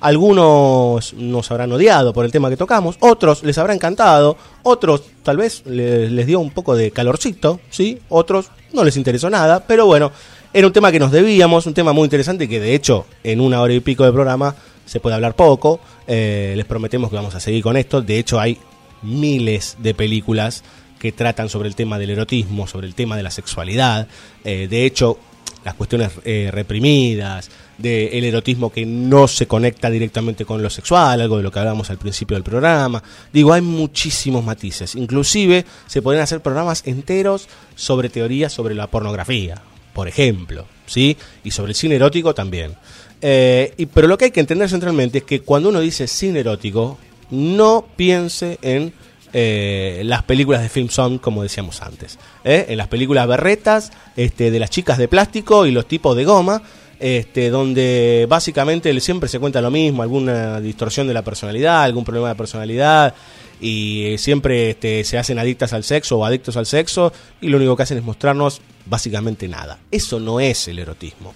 [0.00, 5.36] Algunos nos habrán odiado por el tema que tocamos, otros les habrá encantado, otros tal
[5.38, 7.98] vez le- les dio un poco de calorcito, ¿sí?
[8.08, 10.12] Otros no les interesó nada, pero bueno,
[10.52, 13.60] era un tema que nos debíamos, un tema muy interesante que de hecho en una
[13.60, 14.54] hora y pico de programa
[14.84, 15.80] se puede hablar poco.
[16.06, 18.02] Eh, les prometemos que vamos a seguir con esto.
[18.02, 18.58] De hecho hay
[19.02, 20.62] miles de películas
[20.98, 24.08] que tratan sobre el tema del erotismo, sobre el tema de la sexualidad.
[24.44, 25.18] Eh, de hecho,
[25.64, 31.38] las cuestiones eh, reprimidas, del erotismo que no se conecta directamente con lo sexual, algo
[31.38, 33.02] de lo que hablábamos al principio del programa.
[33.32, 34.94] Digo, hay muchísimos matices.
[34.94, 39.60] Inclusive se pueden hacer programas enteros sobre teorías sobre la pornografía,
[39.92, 41.16] por ejemplo, ¿sí?
[41.42, 42.76] Y sobre el cine erótico también.
[43.26, 46.40] Eh, y, pero lo que hay que entender centralmente es que cuando uno dice cine
[46.40, 46.98] erótico,
[47.30, 48.92] no piense en
[49.32, 52.18] eh, las películas de film song, como decíamos antes.
[52.44, 52.66] ¿eh?
[52.68, 56.60] En las películas berretas, este, de las chicas de plástico y los tipos de goma,
[57.00, 62.28] este, donde básicamente siempre se cuenta lo mismo, alguna distorsión de la personalidad, algún problema
[62.28, 63.14] de personalidad,
[63.58, 67.10] y siempre este, se hacen adictas al sexo o adictos al sexo,
[67.40, 69.78] y lo único que hacen es mostrarnos básicamente nada.
[69.90, 71.32] Eso no es el erotismo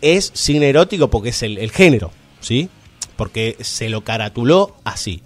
[0.00, 2.10] es cine erótico porque es el, género,
[2.40, 2.68] ¿sí?
[3.16, 5.22] Porque se lo caratuló así.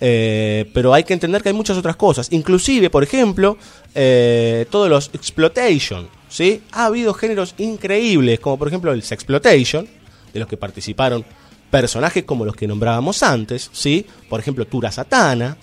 [0.00, 2.28] Eh, pero hay que entender que hay muchas otras cosas.
[2.30, 3.56] Inclusive, por ejemplo,
[3.94, 6.62] eh, todos los exploitation, ¿sí?
[6.72, 9.88] Ha habido géneros increíbles, como por ejemplo el sexploitation,
[10.32, 11.24] de los que participaron
[11.70, 14.06] personajes como los que nombrábamos antes, ¿sí?
[14.28, 15.56] Por ejemplo, Tura Satana,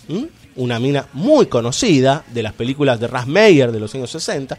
[0.56, 4.58] una mina muy conocida de las películas de Ras Meyer de los años 60.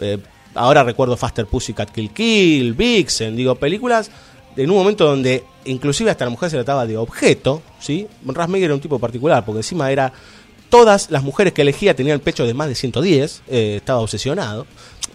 [0.00, 0.18] Eh,
[0.54, 4.10] ahora recuerdo Faster Pussycat Kill Kill, Vixen, digo, películas
[4.58, 8.08] en un momento donde inclusive hasta la mujer se trataba de objeto, ¿sí?
[8.26, 10.12] Ras Meyer era un tipo particular, porque encima era...
[10.68, 14.66] Todas las mujeres que elegía tenían pecho de más de 110, eh, estaba obsesionado.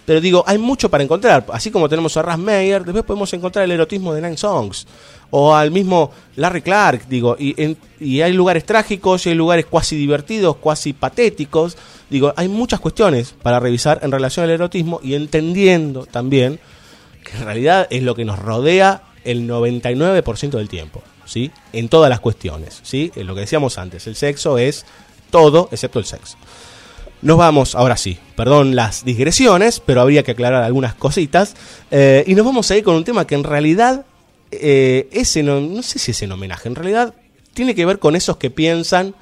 [0.03, 1.45] Pero digo, hay mucho para encontrar.
[1.53, 4.88] Así como tenemos a Ras Meyer, después podemos encontrar el erotismo de Nine Songs.
[5.30, 7.35] O al mismo Larry Clark, digo.
[7.38, 11.77] Y, y hay lugares trágicos, y hay lugares cuasi divertidos, cuasi patéticos.
[12.14, 16.60] Digo, hay muchas cuestiones para revisar en relación al erotismo y entendiendo también
[17.23, 21.49] que en realidad es lo que nos rodea el 99% del tiempo, ¿sí?
[21.72, 23.11] En todas las cuestiones, ¿sí?
[23.15, 24.85] En lo que decíamos antes, el sexo es
[25.31, 26.38] todo excepto el sexo.
[27.23, 31.56] Nos vamos, ahora sí, perdón las digresiones, pero habría que aclarar algunas cositas.
[31.90, 34.06] eh, y nos vamos a ir con un tema que en realidad
[34.52, 37.15] eh, es en, no sé si es en homenaje, en realidad
[37.56, 39.15] tiene que ver con esos que piensan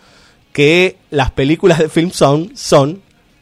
[0.54, 3.02] que las películas de film son, son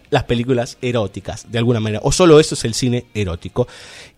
[0.09, 3.67] las películas eróticas, de alguna manera, o solo eso es el cine erótico.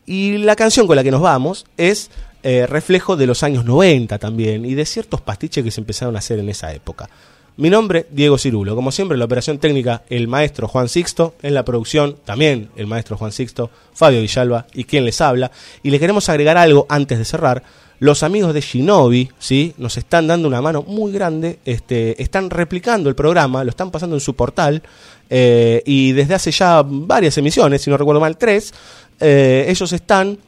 [0.05, 2.11] Y la canción con la que nos vamos es
[2.43, 6.19] eh, reflejo de los años 90 también y de ciertos pastiches que se empezaron a
[6.19, 7.09] hacer en esa época.
[7.57, 8.75] Mi nombre, Diego Cirulo.
[8.75, 11.35] Como siempre, en la operación técnica, el maestro Juan Sixto.
[11.41, 15.51] En la producción, también el maestro Juan Sixto, Fabio Villalba y quien les habla.
[15.83, 17.61] Y le queremos agregar algo antes de cerrar.
[18.01, 19.75] Los amigos de Shinobi, ¿sí?
[19.77, 21.59] Nos están dando una mano muy grande.
[21.63, 24.81] Este, están replicando el programa, lo están pasando en su portal.
[25.29, 28.73] eh, y desde hace ya varias emisiones, si no recuerdo mal, tres,
[29.19, 30.39] eh, ellos están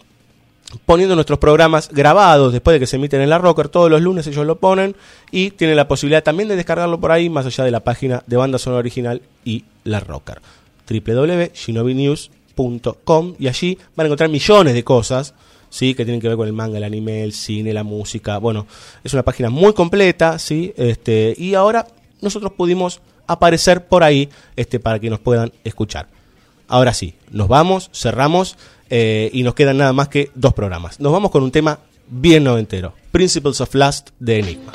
[0.87, 3.69] poniendo nuestros programas grabados después de que se emiten en la Rocker.
[3.69, 4.95] Todos los lunes ellos lo ponen
[5.29, 8.35] y tienen la posibilidad también de descargarlo por ahí, más allá de la página de
[8.35, 10.41] banda sonora original y la Rocker.
[10.89, 15.35] www.shinobinews.com y allí van a encontrar millones de cosas.
[15.73, 18.37] Sí, que tienen que ver con el manga, el anime, el cine, la música.
[18.37, 18.67] Bueno,
[19.03, 21.87] es una página muy completa, sí, este, y ahora
[22.21, 26.09] nosotros pudimos aparecer por ahí, este, para que nos puedan escuchar.
[26.67, 28.55] Ahora sí, nos vamos, cerramos
[28.91, 30.99] eh, y nos quedan nada más que dos programas.
[30.99, 34.73] Nos vamos con un tema bien noventero, Principles of Lust de Enigma.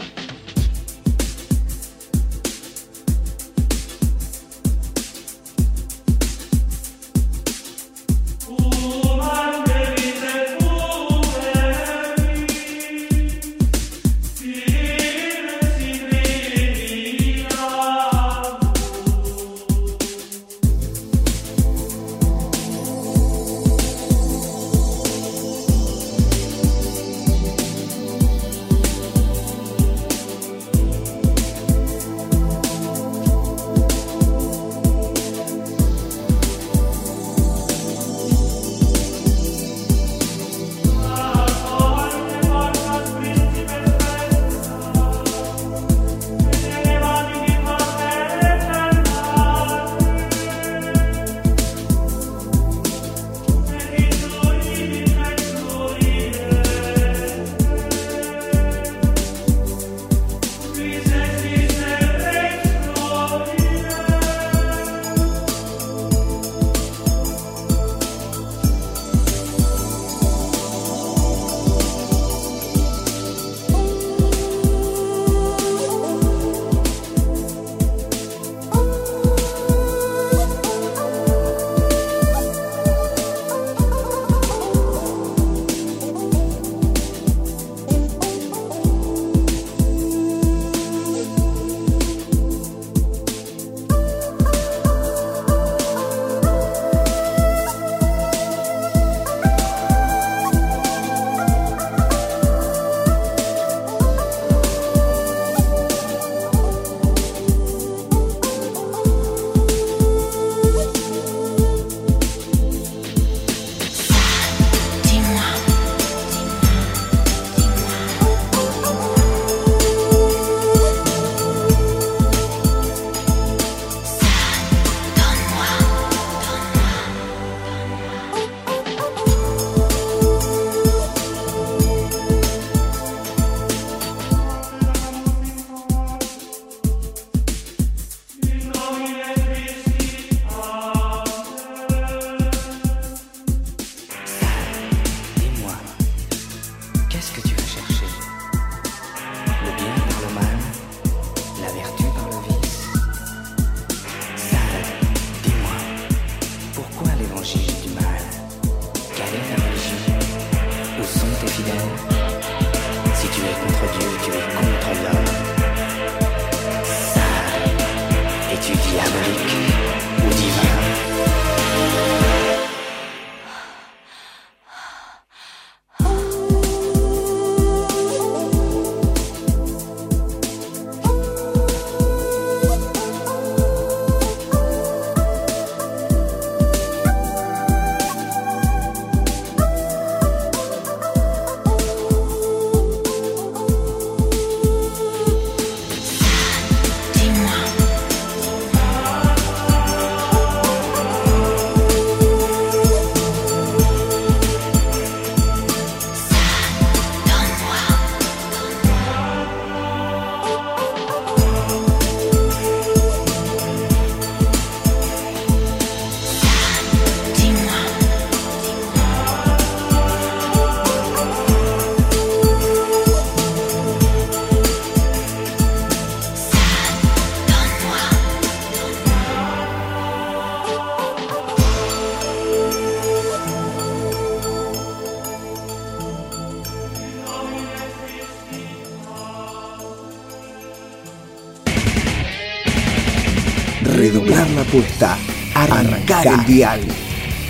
[244.69, 245.17] Apuesta,
[245.55, 246.81] arrancar el dial,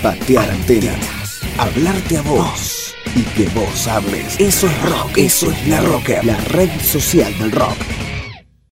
[0.01, 0.93] patear antena,
[1.57, 2.95] hablarte a vos.
[3.15, 4.39] Y que vos hables.
[4.39, 7.98] Eso es rock, eso es la rocker, la red social del rock.